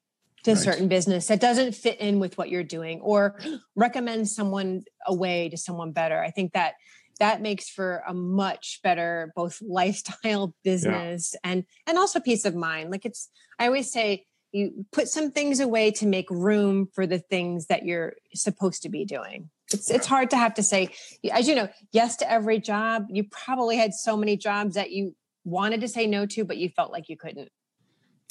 to 0.44 0.52
a 0.52 0.56
certain 0.56 0.88
business 0.88 1.26
that 1.26 1.40
doesn't 1.40 1.74
fit 1.74 1.98
in 2.00 2.20
with 2.20 2.36
what 2.36 2.50
you're 2.50 2.62
doing 2.62 3.00
or 3.00 3.40
recommend 3.76 4.28
someone 4.28 4.84
away 5.06 5.48
to 5.48 5.56
someone 5.56 5.92
better. 5.92 6.22
I 6.22 6.30
think 6.30 6.52
that 6.52 6.74
that 7.20 7.42
makes 7.42 7.68
for 7.68 8.02
a 8.06 8.14
much 8.14 8.80
better 8.82 9.32
both 9.36 9.60
lifestyle 9.62 10.54
business 10.64 11.34
yeah. 11.34 11.50
and 11.50 11.64
and 11.86 11.98
also 11.98 12.20
peace 12.20 12.44
of 12.44 12.54
mind. 12.54 12.90
Like 12.90 13.04
it's 13.04 13.30
I 13.58 13.66
always 13.66 13.92
say 13.92 14.26
you 14.52 14.86
put 14.92 15.08
some 15.08 15.32
things 15.32 15.58
away 15.60 15.90
to 15.90 16.06
make 16.06 16.30
room 16.30 16.88
for 16.94 17.06
the 17.06 17.18
things 17.18 17.66
that 17.66 17.84
you're 17.84 18.14
supposed 18.34 18.82
to 18.82 18.88
be 18.88 19.04
doing. 19.04 19.50
It's 19.72 19.90
it's 19.90 20.06
hard 20.06 20.30
to 20.30 20.36
have 20.36 20.54
to 20.54 20.62
say 20.62 20.90
as 21.32 21.48
you 21.48 21.54
know, 21.54 21.68
yes 21.92 22.16
to 22.18 22.30
every 22.30 22.60
job. 22.60 23.06
You 23.10 23.24
probably 23.24 23.76
had 23.76 23.94
so 23.94 24.16
many 24.16 24.36
jobs 24.36 24.74
that 24.74 24.90
you 24.90 25.14
wanted 25.44 25.80
to 25.82 25.88
say 25.88 26.06
no 26.06 26.26
to, 26.26 26.44
but 26.44 26.56
you 26.56 26.68
felt 26.68 26.92
like 26.92 27.08
you 27.08 27.16
couldn't? 27.16 27.50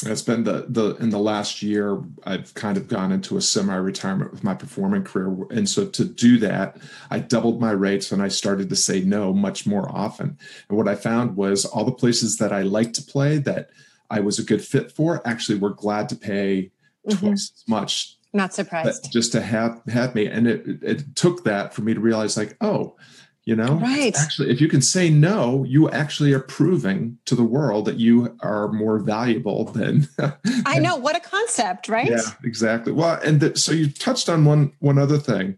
It's 0.05 0.21
been 0.21 0.43
the 0.43 0.65
the 0.67 0.95
in 0.97 1.09
the 1.09 1.19
last 1.19 1.61
year 1.61 2.01
I've 2.23 2.53
kind 2.53 2.77
of 2.77 2.87
gone 2.87 3.11
into 3.11 3.37
a 3.37 3.41
semi-retirement 3.41 4.31
with 4.31 4.43
my 4.43 4.53
performing 4.53 5.03
career, 5.03 5.47
and 5.49 5.67
so 5.67 5.85
to 5.87 6.05
do 6.05 6.37
that, 6.39 6.77
I 7.09 7.19
doubled 7.19 7.61
my 7.61 7.71
rates 7.71 8.11
and 8.11 8.21
I 8.21 8.27
started 8.27 8.69
to 8.69 8.75
say 8.75 9.01
no 9.01 9.33
much 9.33 9.65
more 9.65 9.89
often. 9.89 10.37
And 10.69 10.77
what 10.77 10.87
I 10.87 10.95
found 10.95 11.35
was 11.35 11.65
all 11.65 11.85
the 11.85 11.91
places 11.91 12.37
that 12.37 12.51
I 12.51 12.61
liked 12.61 12.95
to 12.95 13.03
play 13.03 13.37
that 13.39 13.69
I 14.09 14.19
was 14.19 14.39
a 14.39 14.43
good 14.43 14.63
fit 14.63 14.91
for 14.91 15.25
actually 15.27 15.57
were 15.59 15.73
glad 15.73 16.09
to 16.09 16.15
pay 16.15 16.71
mm-hmm. 17.07 17.17
twice 17.17 17.51
as 17.55 17.63
much. 17.67 18.17
Not 18.33 18.53
surprised. 18.53 19.11
Just 19.11 19.31
to 19.33 19.41
have 19.41 19.81
have 19.87 20.15
me, 20.15 20.25
and 20.25 20.47
it 20.47 20.65
it 20.81 21.15
took 21.15 21.43
that 21.43 21.73
for 21.73 21.81
me 21.81 21.93
to 21.93 21.99
realize 21.99 22.35
like, 22.35 22.57
oh, 22.61 22.95
you 23.45 23.55
know? 23.55 23.75
Right. 23.75 24.15
actually 24.17 24.51
if 24.51 24.61
you 24.61 24.67
can 24.67 24.81
say 24.81 25.09
no 25.09 25.63
you 25.65 25.89
actually 25.89 26.33
are 26.33 26.39
proving 26.39 27.17
to 27.25 27.35
the 27.35 27.43
world 27.43 27.85
that 27.85 27.97
you 27.97 28.37
are 28.39 28.69
more 28.69 28.99
valuable 28.99 29.65
than 29.65 30.07
i 30.65 30.79
know 30.79 30.95
what 30.95 31.15
a 31.15 31.19
concept 31.19 31.89
right? 31.89 32.09
Yeah 32.09 32.21
exactly. 32.43 32.93
Well 32.93 33.19
and 33.23 33.39
the, 33.39 33.57
so 33.57 33.71
you 33.71 33.89
touched 33.89 34.29
on 34.29 34.45
one 34.45 34.71
one 34.79 34.97
other 34.97 35.17
thing 35.17 35.57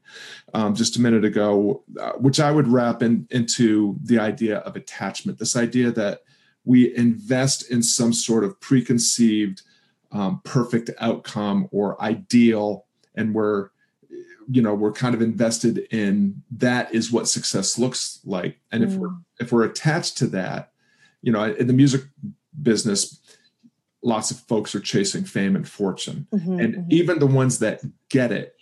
um, 0.54 0.74
just 0.74 0.98
a 0.98 1.02
minute 1.02 1.26
ago 1.26 1.84
uh, 2.00 2.14
which 2.14 2.40
i 2.40 2.52
would 2.52 2.68
wrap 2.68 3.04
in, 3.04 3.28
into 3.32 3.98
the 4.04 4.20
idea 4.20 4.58
of 4.60 4.76
attachment 4.76 5.38
this 5.38 5.56
idea 5.56 5.92
that 5.92 6.22
we 6.64 6.96
invest 6.96 7.70
in 7.70 7.84
some 7.84 8.12
sort 8.12 8.44
of 8.44 8.60
preconceived 8.60 9.62
um, 10.12 10.42
perfect 10.44 10.90
outcome 11.00 11.68
or 11.72 12.02
ideal 12.02 12.86
and 13.16 13.34
we're 13.34 13.70
you 14.50 14.62
know 14.62 14.74
we're 14.74 14.92
kind 14.92 15.16
of 15.16 15.22
invested 15.22 15.88
in 15.92 16.44
that 16.52 16.94
is 16.94 17.12
what 17.12 17.28
success 17.28 17.78
looks 17.78 18.20
like 18.26 18.60
and 18.72 18.84
mm. 18.84 18.88
if 18.88 18.94
we're 18.94 19.10
mm. 19.10 19.24
if 19.40 19.52
we're 19.52 19.64
attached 19.64 20.18
to 20.18 20.28
that 20.28 20.72
you 21.22 21.32
know 21.32 21.44
in 21.44 21.68
the 21.68 21.74
music 21.74 22.04
business 22.62 23.20
lots 24.04 24.30
of 24.32 24.40
folks 24.42 24.76
are 24.76 24.80
chasing 24.80 25.24
fame 25.24 25.56
and 25.56 25.68
fortune 25.68 26.28
mm-hmm, 26.34 26.60
and 26.60 26.76
mm-hmm. 26.76 26.92
even 26.92 27.20
the 27.20 27.28
ones 27.28 27.60
that 27.60 27.82
get 28.10 28.32
it 28.32 28.56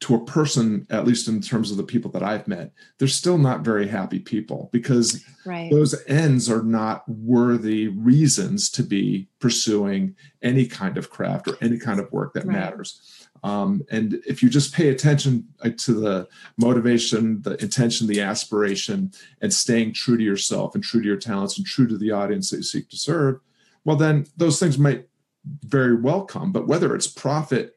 to 0.00 0.14
a 0.14 0.24
person 0.24 0.86
at 0.90 1.06
least 1.06 1.28
in 1.28 1.40
terms 1.40 1.70
of 1.70 1.76
the 1.76 1.82
people 1.82 2.10
that 2.10 2.22
i've 2.22 2.48
met 2.48 2.72
they're 2.98 3.08
still 3.08 3.38
not 3.38 3.60
very 3.60 3.86
happy 3.86 4.18
people 4.18 4.68
because 4.72 5.24
right. 5.46 5.70
those 5.70 5.94
ends 6.06 6.50
are 6.50 6.62
not 6.62 7.08
worthy 7.08 7.88
reasons 7.88 8.70
to 8.70 8.82
be 8.82 9.28
pursuing 9.38 10.14
any 10.42 10.66
kind 10.66 10.98
of 10.98 11.10
craft 11.10 11.48
or 11.48 11.56
any 11.60 11.78
kind 11.78 12.00
of 12.00 12.10
work 12.12 12.32
that 12.32 12.44
right. 12.44 12.54
matters 12.54 13.28
um, 13.44 13.82
and 13.90 14.14
if 14.26 14.42
you 14.42 14.48
just 14.48 14.74
pay 14.74 14.88
attention 14.88 15.46
uh, 15.62 15.68
to 15.76 15.92
the 15.92 16.28
motivation, 16.56 17.42
the 17.42 17.62
intention, 17.62 18.06
the 18.06 18.22
aspiration, 18.22 19.12
and 19.42 19.52
staying 19.52 19.92
true 19.92 20.16
to 20.16 20.24
yourself 20.24 20.74
and 20.74 20.82
true 20.82 21.02
to 21.02 21.06
your 21.06 21.18
talents 21.18 21.58
and 21.58 21.66
true 21.66 21.86
to 21.86 21.98
the 21.98 22.10
audience 22.10 22.50
that 22.50 22.56
you 22.56 22.62
seek 22.62 22.88
to 22.88 22.96
serve, 22.96 23.40
well, 23.84 23.96
then 23.96 24.26
those 24.38 24.58
things 24.58 24.78
might 24.78 25.08
very 25.44 25.94
well 25.94 26.24
come. 26.24 26.52
But 26.52 26.66
whether 26.66 26.94
it's 26.94 27.06
profit 27.06 27.76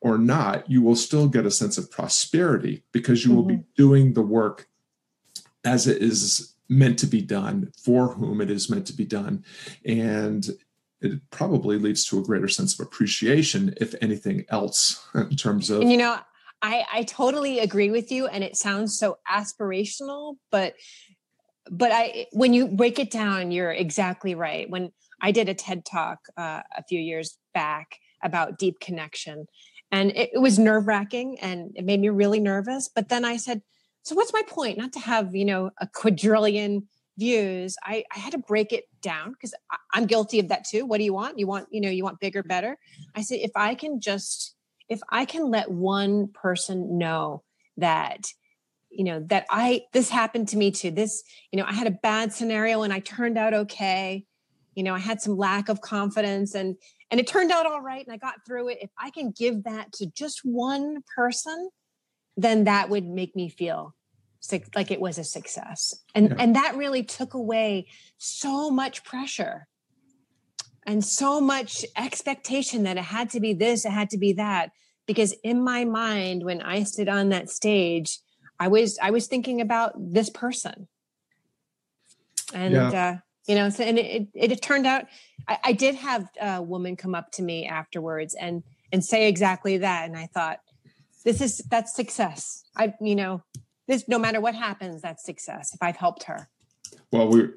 or 0.00 0.18
not, 0.18 0.70
you 0.70 0.82
will 0.82 0.94
still 0.94 1.26
get 1.26 1.46
a 1.46 1.50
sense 1.50 1.78
of 1.78 1.90
prosperity 1.90 2.84
because 2.92 3.24
you 3.24 3.30
mm-hmm. 3.30 3.36
will 3.36 3.44
be 3.44 3.54
mm-hmm. 3.54 3.74
doing 3.76 4.12
the 4.12 4.22
work 4.22 4.68
as 5.64 5.88
it 5.88 6.00
is 6.00 6.54
meant 6.68 7.00
to 7.00 7.06
be 7.08 7.20
done, 7.20 7.72
for 7.76 8.14
whom 8.14 8.40
it 8.40 8.50
is 8.52 8.70
meant 8.70 8.86
to 8.86 8.92
be 8.92 9.04
done. 9.04 9.44
And 9.84 10.48
it 11.02 11.20
probably 11.30 11.78
leads 11.78 12.04
to 12.06 12.18
a 12.18 12.22
greater 12.22 12.48
sense 12.48 12.78
of 12.78 12.86
appreciation, 12.86 13.74
if 13.78 13.94
anything 14.00 14.44
else, 14.48 15.06
in 15.14 15.36
terms 15.36 15.70
of. 15.70 15.82
And 15.82 15.90
you 15.90 15.98
know, 15.98 16.18
I, 16.62 16.84
I 16.92 17.02
totally 17.02 17.58
agree 17.58 17.90
with 17.90 18.12
you, 18.12 18.26
and 18.26 18.44
it 18.44 18.56
sounds 18.56 18.98
so 18.98 19.18
aspirational, 19.30 20.36
but 20.50 20.74
but 21.70 21.90
I 21.92 22.26
when 22.32 22.54
you 22.54 22.68
break 22.68 22.98
it 22.98 23.10
down, 23.10 23.50
you're 23.50 23.72
exactly 23.72 24.34
right. 24.34 24.68
When 24.70 24.92
I 25.20 25.32
did 25.32 25.48
a 25.48 25.54
TED 25.54 25.84
talk 25.84 26.18
uh, 26.36 26.62
a 26.76 26.82
few 26.88 27.00
years 27.00 27.38
back 27.54 27.98
about 28.22 28.58
deep 28.58 28.80
connection, 28.80 29.46
and 29.90 30.10
it, 30.12 30.30
it 30.34 30.38
was 30.38 30.58
nerve 30.58 30.86
wracking, 30.86 31.38
and 31.40 31.72
it 31.74 31.84
made 31.84 32.00
me 32.00 32.08
really 32.08 32.40
nervous. 32.40 32.88
But 32.94 33.08
then 33.08 33.24
I 33.24 33.36
said, 33.36 33.62
"So 34.02 34.14
what's 34.14 34.32
my 34.32 34.42
point? 34.46 34.78
Not 34.78 34.92
to 34.94 35.00
have 35.00 35.34
you 35.34 35.44
know 35.44 35.70
a 35.80 35.88
quadrillion 35.88 36.88
views 37.22 37.76
i, 37.84 38.02
I 38.14 38.18
had 38.18 38.32
to 38.32 38.38
break 38.38 38.72
it 38.72 38.84
down 39.00 39.32
because 39.32 39.54
i'm 39.92 40.06
guilty 40.06 40.38
of 40.40 40.48
that 40.48 40.64
too. 40.64 40.86
What 40.86 40.98
do 40.98 41.04
you 41.04 41.14
want? 41.14 41.38
You 41.38 41.46
want 41.46 41.68
you 41.70 41.80
know 41.80 41.90
you 41.90 42.04
want 42.04 42.20
bigger 42.20 42.42
better? 42.42 42.78
I 43.14 43.22
said 43.22 43.40
if 43.42 43.52
i 43.54 43.74
can 43.74 44.00
just 44.00 44.54
if 44.88 45.00
i 45.10 45.24
can 45.24 45.50
let 45.50 45.70
one 45.70 46.28
person 46.28 46.98
know 46.98 47.42
that 47.76 48.20
you 48.90 49.04
know 49.04 49.20
that 49.28 49.44
i 49.50 49.82
this 49.92 50.08
happened 50.10 50.48
to 50.48 50.56
me 50.56 50.70
too. 50.70 50.90
This 50.90 51.22
you 51.50 51.58
know 51.58 51.66
i 51.68 51.72
had 51.72 51.86
a 51.86 51.98
bad 52.10 52.32
scenario 52.32 52.82
and 52.82 52.92
i 52.92 53.00
turned 53.00 53.38
out 53.38 53.54
okay. 53.54 54.24
You 54.74 54.82
know 54.84 54.94
i 54.94 54.98
had 54.98 55.20
some 55.20 55.36
lack 55.36 55.68
of 55.68 55.80
confidence 55.80 56.54
and 56.54 56.76
and 57.10 57.20
it 57.20 57.26
turned 57.26 57.52
out 57.52 57.66
all 57.66 57.82
right 57.82 58.04
and 58.04 58.14
i 58.14 58.16
got 58.16 58.44
through 58.46 58.68
it. 58.70 58.78
If 58.80 58.90
i 58.98 59.10
can 59.10 59.32
give 59.42 59.64
that 59.64 59.92
to 59.94 60.06
just 60.06 60.40
one 60.44 61.02
person 61.16 61.70
then 62.36 62.64
that 62.64 62.88
would 62.88 63.06
make 63.06 63.36
me 63.36 63.48
feel 63.50 63.94
like 64.74 64.90
it 64.90 65.00
was 65.00 65.18
a 65.18 65.24
success. 65.24 65.94
And 66.14 66.30
yeah. 66.30 66.36
and 66.38 66.56
that 66.56 66.76
really 66.76 67.02
took 67.02 67.34
away 67.34 67.86
so 68.18 68.70
much 68.70 69.04
pressure 69.04 69.68
and 70.84 71.04
so 71.04 71.40
much 71.40 71.84
expectation 71.96 72.82
that 72.82 72.96
it 72.96 73.04
had 73.04 73.30
to 73.30 73.40
be 73.40 73.54
this 73.54 73.84
it 73.84 73.90
had 73.90 74.10
to 74.10 74.18
be 74.18 74.32
that. 74.34 74.72
Because 75.06 75.32
in 75.44 75.62
my 75.62 75.84
mind 75.84 76.44
when 76.44 76.62
i 76.62 76.82
stood 76.82 77.08
on 77.08 77.30
that 77.30 77.50
stage 77.50 78.18
i 78.60 78.68
was 78.68 78.98
i 79.02 79.10
was 79.10 79.26
thinking 79.26 79.60
about 79.60 79.92
this 79.96 80.30
person. 80.30 80.88
And 82.54 82.74
yeah. 82.74 82.88
uh, 82.90 83.16
you 83.46 83.54
know 83.54 83.70
so 83.70 83.84
and 83.84 83.98
it, 83.98 84.28
it, 84.34 84.52
it 84.52 84.62
turned 84.62 84.86
out 84.86 85.06
I, 85.48 85.58
I, 85.64 85.72
did 85.72 85.96
have 85.96 86.28
a 86.40 86.62
woman 86.62 86.94
come 86.94 87.14
up 87.14 87.32
to 87.32 87.42
me 87.42 87.66
afterwards 87.66 88.34
and 88.34 88.62
and 88.92 89.04
say 89.04 89.28
exactly 89.28 89.78
that. 89.78 90.06
And 90.06 90.16
i 90.16 90.26
thought 90.26 90.60
this 91.24 91.40
is 91.40 91.58
that's 91.70 91.94
success. 91.94 92.64
I 92.76 92.94
you 93.00 93.14
know 93.14 93.42
this 93.92 94.08
no 94.08 94.18
matter 94.18 94.40
what 94.40 94.54
happens 94.54 95.02
that's 95.02 95.24
success 95.24 95.74
if 95.74 95.82
i've 95.82 95.96
helped 95.96 96.24
her 96.24 96.48
well 97.10 97.28
we're 97.28 97.54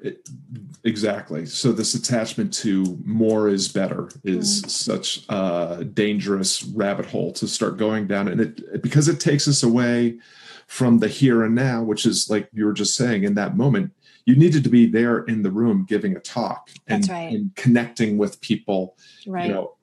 exactly 0.84 1.46
so 1.46 1.72
this 1.72 1.94
attachment 1.94 2.52
to 2.52 2.98
more 3.04 3.48
is 3.48 3.68
better 3.68 4.08
is 4.24 4.60
mm-hmm. 4.60 4.68
such 4.68 5.24
a 5.28 5.84
dangerous 5.84 6.62
rabbit 6.64 7.06
hole 7.06 7.32
to 7.32 7.48
start 7.48 7.76
going 7.76 8.06
down 8.06 8.28
and 8.28 8.40
it 8.40 8.82
because 8.82 9.08
it 9.08 9.18
takes 9.18 9.48
us 9.48 9.62
away 9.62 10.18
from 10.66 10.98
the 10.98 11.08
here 11.08 11.42
and 11.44 11.54
now 11.54 11.82
which 11.82 12.06
is 12.06 12.28
like 12.28 12.48
you 12.52 12.64
were 12.64 12.72
just 12.72 12.94
saying 12.94 13.24
in 13.24 13.34
that 13.34 13.56
moment 13.56 13.92
you 14.26 14.34
needed 14.34 14.64
to 14.64 14.70
be 14.70 14.86
there 14.86 15.20
in 15.24 15.42
the 15.42 15.50
room 15.50 15.86
giving 15.88 16.16
a 16.16 16.20
talk 16.20 16.70
and, 16.88 17.08
right. 17.08 17.32
and 17.32 17.54
connecting 17.54 18.18
with 18.18 18.40
people 18.40 18.96
right. 19.26 19.46
you 19.46 19.54
know 19.54 19.75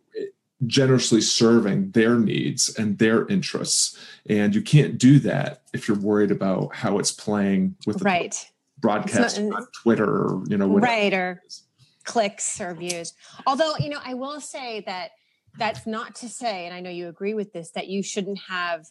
generously 0.67 1.21
serving 1.21 1.91
their 1.91 2.17
needs 2.17 2.73
and 2.77 2.97
their 2.97 3.27
interests. 3.27 3.97
And 4.27 4.53
you 4.55 4.61
can't 4.61 4.97
do 4.97 5.19
that 5.19 5.61
if 5.73 5.87
you're 5.87 5.97
worried 5.97 6.31
about 6.31 6.75
how 6.75 6.99
it's 6.99 7.11
playing 7.11 7.75
with 7.85 8.01
right. 8.01 8.45
broadcast 8.79 9.39
not, 9.39 9.61
on 9.61 9.67
twitter 9.81 10.05
or 10.05 10.43
you 10.47 10.57
know 10.57 10.67
right 10.67 11.13
or 11.13 11.41
clicks 12.03 12.59
or 12.59 12.73
views. 12.73 13.13
Although 13.47 13.73
you 13.79 13.89
know 13.89 13.99
i 14.03 14.13
will 14.13 14.41
say 14.41 14.81
that 14.85 15.11
that's 15.57 15.85
not 15.85 16.15
to 16.15 16.27
say 16.27 16.65
and 16.65 16.73
i 16.73 16.79
know 16.79 16.89
you 16.89 17.07
agree 17.07 17.33
with 17.33 17.53
this 17.53 17.71
that 17.71 17.87
you 17.87 18.01
shouldn't 18.03 18.39
have 18.49 18.85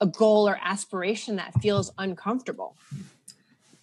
a 0.00 0.06
goal 0.06 0.48
or 0.48 0.58
aspiration 0.62 1.36
that 1.36 1.54
feels 1.62 1.92
uncomfortable. 1.96 2.76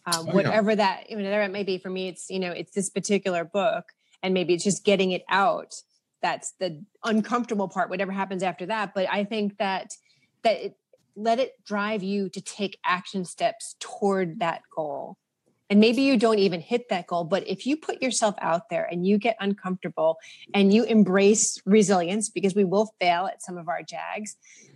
Um, 0.06 0.28
oh, 0.30 0.34
whatever 0.34 0.72
yeah. 0.72 0.76
that 0.76 1.06
whatever 1.10 1.44
it 1.44 1.52
may 1.52 1.64
be 1.64 1.78
for 1.78 1.90
me 1.90 2.08
it's 2.08 2.30
you 2.30 2.40
know 2.40 2.52
it's 2.52 2.72
this 2.72 2.90
particular 2.90 3.44
book 3.44 3.86
and 4.24 4.34
maybe 4.34 4.54
it's 4.54 4.64
just 4.64 4.84
getting 4.84 5.12
it 5.12 5.24
out 5.30 5.76
that's 6.22 6.54
the 6.60 6.84
uncomfortable 7.04 7.68
part 7.68 7.90
whatever 7.90 8.12
happens 8.12 8.44
after 8.44 8.66
that. 8.68 8.94
But 8.94 9.08
i 9.12 9.24
think 9.24 9.58
that 9.58 9.94
that 10.44 10.66
it, 10.66 10.78
let 11.16 11.40
it 11.40 11.54
drive 11.66 12.04
you 12.04 12.30
to 12.30 12.42
take 12.42 12.78
action 12.86 13.26
steps 13.26 13.76
toward 13.80 14.40
that 14.40 14.62
goal. 14.74 15.18
And 15.70 15.82
maybe 15.82 16.02
you 16.02 16.18
don't 16.18 16.40
even 16.40 16.62
hit 16.62 16.90
that 16.90 17.08
goal 17.08 17.24
but 17.26 17.48
if 17.48 17.68
you 17.68 17.78
put 17.78 18.02
yourself 18.02 18.36
out 18.42 18.70
there 18.70 18.88
and 18.92 19.06
you 19.06 19.18
get 19.18 19.36
uncomfortable 19.40 20.18
and 20.54 20.74
you 20.74 20.84
embrace 20.84 21.62
resilience 21.66 22.30
because 22.30 22.56
we 22.56 22.64
will 22.64 22.92
fail 23.00 23.28
at 23.28 23.44
some 23.44 23.58
of 23.58 23.68
our 23.68 23.84
jags 23.84 24.36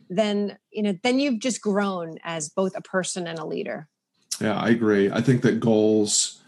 then 0.10 0.58
you 0.72 0.84
know 0.84 0.94
then 1.04 1.20
you've 1.20 1.40
just 1.40 1.62
grown 1.62 2.18
as 2.24 2.50
both 2.50 2.76
a 2.76 2.82
person 2.82 3.28
and 3.28 3.40
a 3.40 3.46
leader. 3.46 3.88
Yeah, 4.40 4.58
I 4.58 4.70
agree. 4.70 5.12
I 5.12 5.22
think 5.22 5.42
that 5.44 5.60
goals 5.60 6.42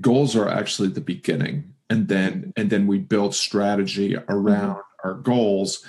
goals 0.00 0.36
are 0.36 0.48
actually 0.48 0.88
the 0.88 1.00
beginning 1.00 1.72
and 1.90 2.08
then 2.08 2.52
and 2.56 2.70
then 2.70 2.86
we 2.86 2.98
build 2.98 3.34
strategy 3.34 4.16
around 4.28 4.76
mm-hmm. 4.76 5.08
our 5.08 5.14
goals 5.14 5.84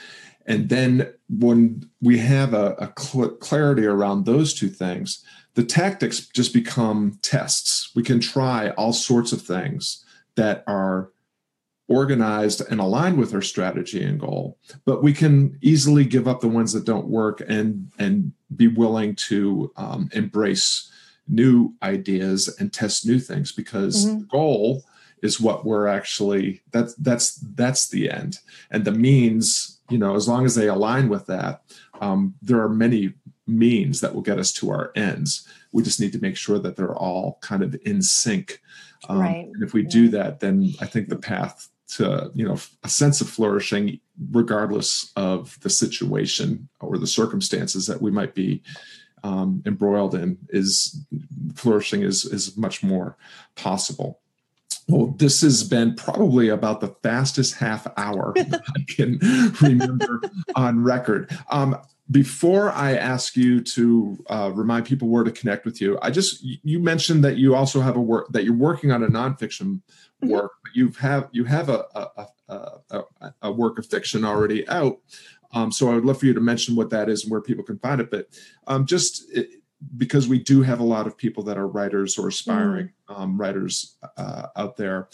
and 0.45 0.69
then 0.69 1.13
when 1.29 1.89
we 2.01 2.19
have 2.19 2.53
a, 2.53 2.75
a 2.79 3.01
cl- 3.01 3.35
clarity 3.35 3.85
around 3.85 4.25
those 4.25 4.53
two 4.53 4.69
things 4.69 5.23
the 5.55 5.63
tactics 5.63 6.27
just 6.27 6.53
become 6.53 7.17
tests 7.21 7.91
we 7.95 8.03
can 8.03 8.19
try 8.19 8.69
all 8.71 8.93
sorts 8.93 9.31
of 9.31 9.41
things 9.41 10.03
that 10.35 10.63
are 10.67 11.09
organized 11.89 12.61
and 12.69 12.81
aligned 12.81 13.17
with 13.17 13.33
our 13.33 13.41
strategy 13.41 14.03
and 14.03 14.19
goal 14.19 14.57
but 14.85 15.01
we 15.01 15.13
can 15.13 15.57
easily 15.61 16.03
give 16.03 16.27
up 16.27 16.41
the 16.41 16.47
ones 16.47 16.73
that 16.73 16.85
don't 16.85 17.07
work 17.07 17.41
and 17.47 17.91
and 17.97 18.33
be 18.55 18.67
willing 18.67 19.15
to 19.15 19.71
um, 19.77 20.09
embrace 20.13 20.91
new 21.27 21.73
ideas 21.83 22.53
and 22.59 22.71
test 22.71 23.05
new 23.05 23.19
things 23.19 23.51
because 23.51 24.05
mm-hmm. 24.05 24.19
the 24.19 24.25
goal 24.25 24.83
is 25.21 25.39
what 25.39 25.65
we're 25.65 25.87
actually 25.87 26.61
that's 26.71 26.93
that's 26.95 27.35
that's 27.55 27.89
the 27.89 28.09
end 28.09 28.39
and 28.71 28.85
the 28.85 28.91
means 28.91 29.79
you 29.89 29.97
know 29.97 30.15
as 30.15 30.27
long 30.27 30.45
as 30.45 30.55
they 30.55 30.67
align 30.67 31.09
with 31.09 31.25
that 31.27 31.61
um, 32.01 32.35
there 32.41 32.61
are 32.61 32.69
many 32.69 33.13
means 33.47 34.01
that 34.01 34.13
will 34.13 34.21
get 34.21 34.39
us 34.39 34.51
to 34.51 34.69
our 34.69 34.91
ends 34.95 35.47
we 35.71 35.83
just 35.83 35.99
need 35.99 36.11
to 36.11 36.21
make 36.21 36.37
sure 36.37 36.59
that 36.59 36.75
they're 36.75 36.95
all 36.95 37.37
kind 37.41 37.63
of 37.63 37.75
in 37.85 38.01
sync 38.01 38.61
um, 39.09 39.19
right. 39.19 39.49
and 39.53 39.63
if 39.63 39.73
we 39.73 39.83
do 39.83 40.09
that 40.09 40.39
then 40.39 40.73
i 40.81 40.85
think 40.85 41.09
the 41.09 41.15
path 41.15 41.69
to 41.87 42.29
you 42.35 42.45
know 42.45 42.57
a 42.83 42.89
sense 42.89 43.21
of 43.21 43.29
flourishing 43.29 43.99
regardless 44.31 45.11
of 45.15 45.57
the 45.61 45.69
situation 45.69 46.67
or 46.81 46.97
the 46.97 47.07
circumstances 47.07 47.87
that 47.87 48.01
we 48.01 48.11
might 48.11 48.35
be 48.35 48.61
um, 49.23 49.63
embroiled 49.65 50.15
in 50.15 50.37
is 50.49 51.05
flourishing 51.55 52.01
is 52.01 52.25
is 52.25 52.57
much 52.57 52.83
more 52.83 53.17
possible. 53.55 54.19
Well, 54.87 55.07
this 55.17 55.41
has 55.41 55.63
been 55.63 55.95
probably 55.95 56.49
about 56.49 56.79
the 56.79 56.95
fastest 57.03 57.55
half 57.55 57.87
hour 57.97 58.33
I 58.37 58.85
can 58.87 59.19
remember 59.61 60.21
on 60.55 60.83
record. 60.83 61.37
Um, 61.49 61.77
before 62.09 62.71
I 62.71 62.95
ask 62.95 63.35
you 63.35 63.61
to 63.61 64.23
uh, 64.29 64.51
remind 64.53 64.85
people 64.85 65.09
where 65.09 65.25
to 65.25 65.31
connect 65.31 65.65
with 65.65 65.81
you, 65.81 65.99
I 66.01 66.09
just 66.09 66.41
you 66.41 66.79
mentioned 66.79 67.23
that 67.25 67.35
you 67.35 67.53
also 67.53 67.81
have 67.81 67.97
a 67.97 68.01
work 68.01 68.29
that 68.29 68.45
you're 68.45 68.53
working 68.53 68.91
on 68.91 69.03
a 69.03 69.07
nonfiction 69.07 69.81
mm-hmm. 70.21 70.29
work, 70.29 70.53
but 70.63 70.73
you 70.73 70.89
have 70.99 71.27
you 71.33 71.43
have 71.43 71.67
a 71.67 71.85
a, 71.93 72.27
a, 72.47 73.01
a, 73.21 73.33
a 73.41 73.51
work 73.51 73.77
of 73.77 73.85
fiction 73.85 74.23
already 74.23 74.67
out. 74.69 74.99
Um, 75.53 75.71
so 75.71 75.89
I 75.89 75.95
would 75.95 76.05
love 76.05 76.19
for 76.19 76.25
you 76.25 76.33
to 76.33 76.41
mention 76.41 76.75
what 76.75 76.89
that 76.91 77.09
is 77.09 77.23
and 77.23 77.31
where 77.31 77.41
people 77.41 77.63
can 77.63 77.79
find 77.79 78.01
it. 78.01 78.11
But 78.11 78.27
um, 78.67 78.85
just 78.85 79.29
because 79.97 80.27
we 80.27 80.39
do 80.39 80.61
have 80.61 80.79
a 80.79 80.83
lot 80.83 81.07
of 81.07 81.17
people 81.17 81.43
that 81.43 81.57
are 81.57 81.67
writers 81.67 82.17
or 82.17 82.27
aspiring 82.27 82.91
mm. 83.09 83.19
um, 83.19 83.39
writers 83.39 83.97
uh, 84.17 84.47
out 84.55 84.77
there, 84.77 85.09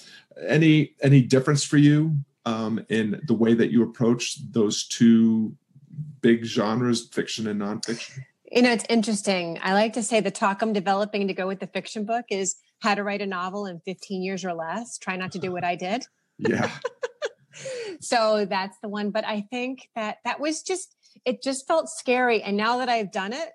any 0.48 0.96
any 1.02 1.22
difference 1.22 1.64
for 1.64 1.78
you 1.78 2.18
um, 2.46 2.84
in 2.90 3.22
the 3.28 3.34
way 3.34 3.54
that 3.54 3.72
you 3.72 3.84
approach 3.84 4.38
those 4.52 4.88
two 4.88 5.56
big 6.22 6.44
genres, 6.44 7.08
fiction 7.08 7.48
and 7.48 7.62
nonfiction? 7.62 8.20
You 8.52 8.62
know, 8.62 8.72
it's 8.72 8.86
interesting. 8.90 9.60
I 9.64 9.74
like 9.74 9.94
to 9.94 10.04
say 10.04 10.20
the 10.20 10.32
talk 10.32 10.62
I'm 10.62 10.74
developing 10.74 11.28
to 11.28 11.34
go 11.34 11.48
with 11.48 11.60
the 11.60 11.68
fiction 11.68 12.06
book 12.06 12.26
is 12.30 12.56
how 12.82 12.94
to 12.94 13.04
write 13.04 13.22
a 13.22 13.26
novel 13.26 13.66
in 13.66 13.80
15 13.80 14.22
years 14.22 14.46
or 14.46 14.54
less. 14.54 14.98
Try 14.98 15.16
not 15.16 15.32
to 15.32 15.40
do 15.40 15.52
what 15.52 15.64
I 15.64 15.76
did. 15.76 16.06
Yeah. 16.38 16.70
so 18.00 18.46
that's 18.46 18.78
the 18.80 18.90
one. 18.90 19.10
But 19.10 19.26
I 19.26 19.42
think 19.42 19.90
that 19.96 20.18
that 20.24 20.40
was 20.40 20.62
just, 20.62 20.96
it 21.26 21.42
just 21.42 21.68
felt 21.68 21.90
scary. 21.90 22.44
And 22.44 22.56
now 22.56 22.78
that 22.78 22.90
I've 22.90 23.12
done 23.12 23.34
it, 23.34 23.50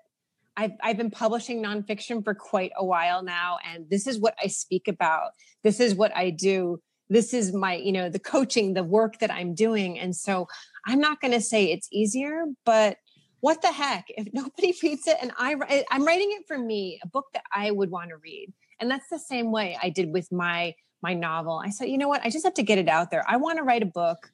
I've, 0.59 0.73
I've 0.83 0.97
been 0.97 1.09
publishing 1.09 1.63
nonfiction 1.63 2.21
for 2.21 2.35
quite 2.35 2.73
a 2.77 2.83
while 2.83 3.23
now. 3.23 3.59
And 3.65 3.89
this 3.89 4.05
is 4.05 4.19
what 4.19 4.35
I 4.43 4.47
speak 4.47 4.89
about. 4.89 5.31
This 5.63 5.79
is 5.79 5.95
what 5.95 6.13
I 6.13 6.31
do. 6.31 6.81
This 7.09 7.33
is 7.33 7.53
my, 7.53 7.75
you 7.75 7.93
know, 7.93 8.09
the 8.09 8.19
coaching, 8.19 8.73
the 8.73 8.83
work 8.83 9.19
that 9.19 9.31
I'm 9.31 9.55
doing. 9.55 9.97
And 9.97 10.13
so 10.13 10.47
I'm 10.85 10.99
not 10.99 11.21
going 11.21 11.31
to 11.31 11.39
say 11.39 11.71
it's 11.71 11.87
easier, 11.93 12.43
but 12.65 12.97
what 13.39 13.61
the 13.61 13.71
heck 13.71 14.05
if 14.09 14.27
nobody 14.33 14.75
reads 14.83 15.07
it 15.07 15.15
and 15.21 15.31
I 15.37 15.85
I'm 15.89 16.05
writing 16.05 16.29
it 16.37 16.45
for 16.45 16.57
me, 16.57 16.99
a 17.01 17.07
book 17.07 17.27
that 17.33 17.43
I 17.55 17.71
would 17.71 17.89
want 17.89 18.09
to 18.09 18.17
read. 18.17 18.51
And 18.81 18.91
that's 18.91 19.07
the 19.09 19.17
same 19.17 19.53
way 19.53 19.77
I 19.81 19.89
did 19.89 20.11
with 20.11 20.29
my 20.29 20.75
my 21.01 21.13
novel. 21.13 21.61
I 21.63 21.69
said, 21.69 21.85
you 21.85 21.97
know 21.97 22.09
what? 22.09 22.21
I 22.25 22.29
just 22.29 22.43
have 22.43 22.55
to 22.55 22.63
get 22.63 22.77
it 22.77 22.89
out 22.89 23.11
there. 23.11 23.23
I 23.25 23.37
want 23.37 23.59
to 23.59 23.63
write 23.63 23.81
a 23.81 23.85
book 23.85 24.29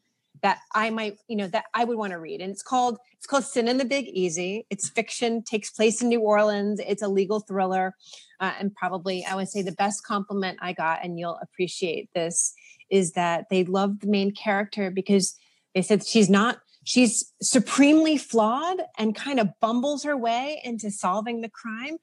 that 0.45 0.59
I 0.75 0.91
might, 0.91 1.17
you 1.27 1.35
know, 1.35 1.47
that 1.47 1.65
I 1.73 1.85
would 1.85 1.97
want 1.97 2.11
to 2.13 2.19
read. 2.19 2.39
And 2.39 2.51
it's 2.51 2.61
called 2.61 2.99
it's 3.17 3.25
called 3.25 3.45
Sin 3.45 3.67
in 3.67 3.79
the 3.79 3.83
Big 3.83 4.05
Easy. 4.09 4.67
It's 4.69 4.87
fiction, 4.87 5.41
takes 5.41 5.71
place 5.71 6.03
in 6.03 6.09
New 6.09 6.19
Orleans. 6.19 6.79
It's 6.85 7.01
a 7.01 7.07
legal 7.07 7.39
thriller, 7.39 7.95
uh, 8.39 8.53
and 8.59 8.71
probably 8.75 9.25
I 9.25 9.33
would 9.33 9.49
say 9.49 9.63
the 9.63 9.71
best 9.71 10.03
compliment 10.03 10.59
I 10.61 10.73
got, 10.73 10.99
and 11.03 11.17
you'll 11.17 11.39
appreciate 11.41 12.11
this, 12.13 12.53
is 12.91 13.13
that 13.13 13.45
they 13.49 13.63
loved 13.63 14.01
the 14.01 14.07
main 14.07 14.35
character 14.35 14.91
because 14.91 15.35
they 15.73 15.81
said 15.81 16.05
she's 16.05 16.29
not 16.29 16.59
she's 16.83 17.33
supremely 17.41 18.15
flawed 18.15 18.83
and 18.99 19.15
kind 19.15 19.39
of 19.39 19.49
bumbles 19.59 20.03
her 20.03 20.15
way 20.15 20.61
into 20.63 20.91
solving 20.91 21.41
the 21.41 21.49
crime 21.49 21.97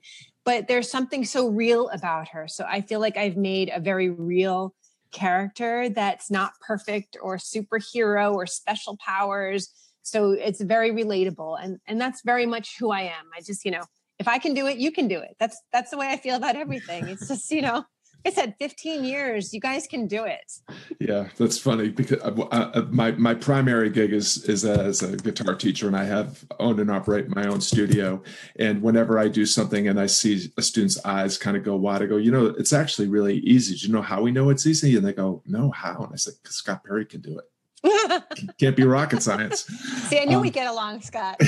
but 0.44 0.66
there's 0.66 0.90
something 0.90 1.24
so 1.24 1.48
real 1.48 1.88
about 1.90 2.28
her. 2.28 2.48
So 2.48 2.64
I 2.68 2.80
feel 2.80 3.00
like 3.00 3.16
I've 3.16 3.36
made 3.36 3.70
a 3.72 3.80
very 3.80 4.10
real 4.10 4.74
character 5.12 5.88
that's 5.88 6.30
not 6.30 6.52
perfect 6.60 7.16
or 7.22 7.36
superhero 7.36 8.34
or 8.34 8.46
special 8.46 8.96
powers. 8.96 9.68
So 10.02 10.32
it's 10.32 10.60
very 10.60 10.90
relatable 10.90 11.62
and 11.62 11.78
and 11.86 12.00
that's 12.00 12.22
very 12.24 12.46
much 12.46 12.76
who 12.78 12.90
I 12.90 13.02
am. 13.02 13.26
I 13.36 13.40
just, 13.40 13.64
you 13.64 13.70
know, 13.70 13.84
if 14.18 14.26
I 14.28 14.38
can 14.38 14.54
do 14.54 14.66
it, 14.66 14.78
you 14.78 14.90
can 14.90 15.08
do 15.08 15.18
it. 15.18 15.36
That's 15.38 15.60
that's 15.72 15.90
the 15.90 15.98
way 15.98 16.08
I 16.08 16.16
feel 16.16 16.36
about 16.36 16.56
everything. 16.56 17.08
It's 17.08 17.28
just, 17.28 17.50
you 17.50 17.62
know, 17.62 17.84
I 18.24 18.30
said 18.30 18.54
15 18.58 19.04
years. 19.04 19.52
You 19.52 19.60
guys 19.60 19.86
can 19.86 20.06
do 20.06 20.24
it. 20.24 20.52
Yeah, 21.00 21.28
that's 21.36 21.58
funny 21.58 21.88
because 21.88 22.20
uh, 22.22 22.48
uh, 22.50 22.86
my 22.90 23.12
my 23.12 23.34
primary 23.34 23.90
gig 23.90 24.12
is 24.12 24.44
is 24.48 24.64
as 24.64 25.02
a 25.02 25.16
guitar 25.16 25.54
teacher, 25.54 25.86
and 25.86 25.96
I 25.96 26.04
have 26.04 26.44
owned 26.60 26.78
and 26.78 26.90
operate 26.90 27.34
my 27.34 27.46
own 27.46 27.60
studio. 27.60 28.22
And 28.56 28.82
whenever 28.82 29.18
I 29.18 29.28
do 29.28 29.44
something 29.44 29.88
and 29.88 30.00
I 30.00 30.06
see 30.06 30.52
a 30.56 30.62
student's 30.62 31.04
eyes 31.04 31.36
kind 31.38 31.56
of 31.56 31.64
go 31.64 31.76
wide, 31.76 32.02
I 32.02 32.06
go, 32.06 32.16
you 32.16 32.30
know, 32.30 32.46
it's 32.46 32.72
actually 32.72 33.08
really 33.08 33.38
easy. 33.38 33.76
Do 33.76 33.86
you 33.86 33.92
know 33.92 34.02
how 34.02 34.22
we 34.22 34.30
know 34.30 34.50
it's 34.50 34.66
easy? 34.66 34.96
And 34.96 35.06
they 35.06 35.12
go, 35.12 35.42
no, 35.46 35.70
how? 35.70 36.02
And 36.04 36.12
I 36.12 36.16
said, 36.16 36.34
Scott 36.44 36.84
Perry 36.84 37.04
can 37.04 37.20
do 37.20 37.38
it. 37.38 37.44
Can't 38.58 38.76
be 38.76 38.84
rocket 38.84 39.22
science. 39.22 39.64
See, 40.08 40.20
I 40.20 40.24
knew 40.24 40.36
um, 40.36 40.42
we'd 40.42 40.52
get 40.52 40.68
along, 40.68 41.00
Scott. 41.00 41.40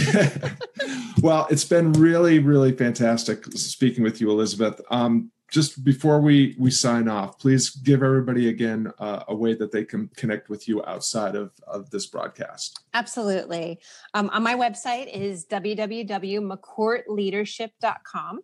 well, 1.23 1.47
it's 1.51 1.65
been 1.65 1.93
really, 1.93 2.41
really 2.41 2.73
fantastic 2.73 3.45
speaking 3.53 4.03
with 4.03 4.21
you, 4.21 4.31
Elizabeth. 4.31 4.81
Um, 4.91 5.31
just 5.55 5.85
before 5.85 6.21
we 6.21 6.57
we 6.59 6.73
sign 6.73 7.07
off, 7.07 7.39
please 7.39 7.71
give 7.71 8.03
everybody 8.03 8.49
again 8.49 8.93
uh, 8.99 9.23
a 9.29 9.35
way 9.35 9.55
that 9.55 9.71
they 9.71 9.85
can 9.85 10.09
connect 10.17 10.49
with 10.49 10.67
you 10.67 10.85
outside 10.85 11.37
of, 11.37 11.53
of 11.69 11.89
this 11.91 12.07
broadcast. 12.07 12.81
Absolutely. 12.93 13.79
Um, 14.15 14.31
on 14.31 14.43
my 14.43 14.57
website 14.57 15.09
is 15.15 15.47
www.mccourtleadership.com. 15.47 18.41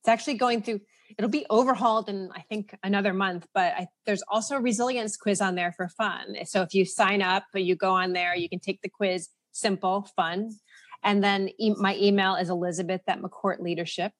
It's 0.00 0.08
actually 0.08 0.34
going 0.34 0.62
through 0.62 0.80
it'll 1.18 1.30
be 1.30 1.44
overhauled 1.50 2.08
in 2.08 2.30
I 2.34 2.40
think 2.48 2.74
another 2.82 3.12
month, 3.12 3.46
but 3.52 3.74
I, 3.74 3.88
there's 4.06 4.22
also 4.26 4.56
a 4.56 4.60
resilience 4.60 5.18
quiz 5.18 5.42
on 5.42 5.54
there 5.54 5.72
for 5.72 5.88
fun. 5.88 6.34
So 6.46 6.62
if 6.62 6.72
you 6.72 6.86
sign 6.86 7.20
up, 7.20 7.44
you 7.52 7.76
go 7.76 7.90
on 7.90 8.14
there, 8.14 8.34
you 8.34 8.48
can 8.48 8.60
take 8.60 8.80
the 8.80 8.88
quiz, 8.88 9.28
simple, 9.52 10.08
fun. 10.16 10.52
And 11.04 11.22
then 11.22 11.50
e- 11.58 11.74
my 11.76 11.94
email 11.96 12.36
is 12.36 12.48
Elizabeth 12.48 13.02
at 13.06 13.20
McCourt 13.20 13.60
Leadership. 13.60 14.12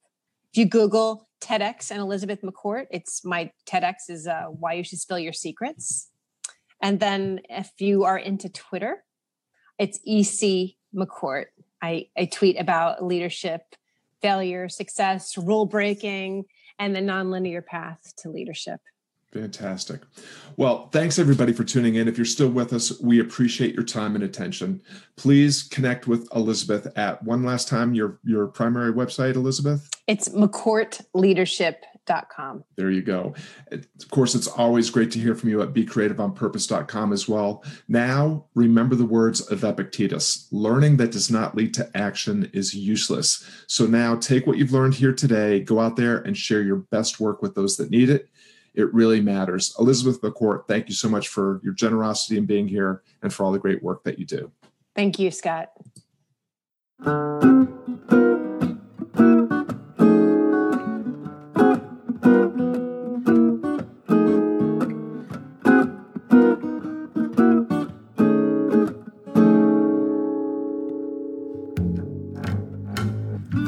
If 0.52 0.58
you 0.58 0.66
Google 0.66 1.28
TEDx 1.40 1.90
and 1.90 2.00
Elizabeth 2.00 2.40
McCourt, 2.42 2.86
it's 2.90 3.24
my 3.24 3.50
TEDx 3.68 3.94
is 4.08 4.26
uh, 4.26 4.44
why 4.46 4.74
you 4.74 4.84
should 4.84 4.98
spill 4.98 5.18
your 5.18 5.32
secrets. 5.32 6.08
And 6.82 7.00
then 7.00 7.40
if 7.48 7.70
you 7.78 8.04
are 8.04 8.18
into 8.18 8.48
Twitter, 8.48 9.04
it's 9.78 9.98
EC 10.06 10.76
McCourt. 10.94 11.46
I, 11.82 12.08
I 12.16 12.26
tweet 12.26 12.58
about 12.58 13.04
leadership, 13.04 13.62
failure, 14.22 14.68
success, 14.68 15.36
rule 15.36 15.66
breaking, 15.66 16.44
and 16.78 16.94
the 16.94 17.00
nonlinear 17.00 17.64
path 17.64 18.14
to 18.18 18.30
leadership. 18.30 18.80
Fantastic. 19.32 20.02
Well, 20.56 20.88
thanks 20.90 21.18
everybody 21.18 21.52
for 21.52 21.62
tuning 21.62 21.96
in. 21.96 22.08
If 22.08 22.16
you're 22.16 22.24
still 22.24 22.48
with 22.48 22.72
us, 22.72 22.98
we 23.00 23.20
appreciate 23.20 23.74
your 23.74 23.84
time 23.84 24.14
and 24.14 24.24
attention. 24.24 24.80
Please 25.16 25.64
connect 25.64 26.06
with 26.06 26.26
Elizabeth 26.34 26.90
at 26.96 27.22
one 27.22 27.42
last 27.42 27.68
time 27.68 27.92
your 27.92 28.18
your 28.24 28.46
primary 28.46 28.90
website, 28.92 29.34
Elizabeth. 29.34 29.90
It's 30.06 30.30
mccourtleadership.com. 30.30 32.64
There 32.76 32.90
you 32.90 33.02
go. 33.02 33.34
Of 33.70 34.10
course, 34.10 34.34
it's 34.34 34.48
always 34.48 34.88
great 34.88 35.10
to 35.10 35.18
hear 35.18 35.34
from 35.34 35.50
you 35.50 35.60
at 35.60 35.74
becreativeonpurpose.com 35.74 37.12
as 37.12 37.28
well. 37.28 37.62
Now, 37.86 38.46
remember 38.54 38.94
the 38.94 39.04
words 39.04 39.42
of 39.42 39.62
Epictetus 39.62 40.48
learning 40.50 40.96
that 40.96 41.12
does 41.12 41.30
not 41.30 41.54
lead 41.54 41.74
to 41.74 41.90
action 41.94 42.50
is 42.54 42.72
useless. 42.72 43.46
So 43.66 43.84
now 43.84 44.16
take 44.16 44.46
what 44.46 44.56
you've 44.56 44.72
learned 44.72 44.94
here 44.94 45.12
today, 45.12 45.60
go 45.60 45.80
out 45.80 45.96
there 45.96 46.16
and 46.16 46.34
share 46.34 46.62
your 46.62 46.76
best 46.76 47.20
work 47.20 47.42
with 47.42 47.54
those 47.54 47.76
that 47.76 47.90
need 47.90 48.08
it 48.08 48.30
it 48.78 48.94
really 48.94 49.20
matters. 49.20 49.74
Elizabeth 49.78 50.20
McCourt, 50.22 50.68
thank 50.68 50.88
you 50.88 50.94
so 50.94 51.08
much 51.08 51.28
for 51.28 51.60
your 51.64 51.74
generosity 51.74 52.38
in 52.38 52.46
being 52.46 52.68
here 52.68 53.02
and 53.22 53.34
for 53.34 53.42
all 53.42 53.50
the 53.50 53.58
great 53.58 53.82
work 53.82 54.04
that 54.04 54.18
you 54.18 54.24
do. 54.24 54.52
Thank 54.94 55.18
you, 55.18 55.30
Scott. 55.32 55.72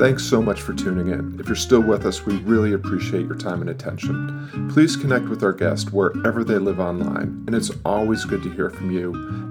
Thanks 0.01 0.25
so 0.25 0.41
much 0.41 0.63
for 0.63 0.73
tuning 0.73 1.09
in. 1.09 1.37
If 1.39 1.47
you're 1.47 1.55
still 1.55 1.83
with 1.83 2.07
us, 2.07 2.25
we 2.25 2.39
really 2.39 2.73
appreciate 2.73 3.27
your 3.27 3.37
time 3.37 3.61
and 3.61 3.69
attention. 3.69 4.71
Please 4.73 4.97
connect 4.97 5.29
with 5.29 5.43
our 5.43 5.53
guest 5.53 5.93
wherever 5.93 6.43
they 6.43 6.57
live 6.57 6.81
online, 6.81 7.45
and 7.47 7.55
it's 7.55 7.71
always 7.85 8.25
good 8.25 8.43
to 8.45 8.51
hear 8.51 8.71
from 8.71 8.91
you 8.91 9.11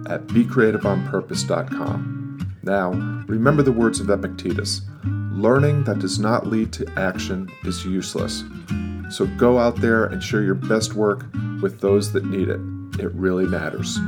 at 0.10 0.26
becreativeonpurpose.com. 0.26 2.56
Now, 2.64 2.94
remember 3.28 3.62
the 3.62 3.72
words 3.72 4.00
of 4.00 4.10
Epictetus 4.10 4.82
learning 5.04 5.84
that 5.84 6.00
does 6.00 6.18
not 6.18 6.48
lead 6.48 6.74
to 6.74 6.92
action 6.98 7.48
is 7.64 7.86
useless. 7.86 8.44
So 9.12 9.28
go 9.38 9.60
out 9.60 9.76
there 9.76 10.06
and 10.06 10.24
share 10.24 10.42
your 10.42 10.56
best 10.56 10.96
work 10.96 11.28
with 11.62 11.80
those 11.80 12.12
that 12.14 12.26
need 12.26 12.50
it. 12.50 12.60
It 13.00 13.14
really 13.14 13.46
matters. 13.46 14.00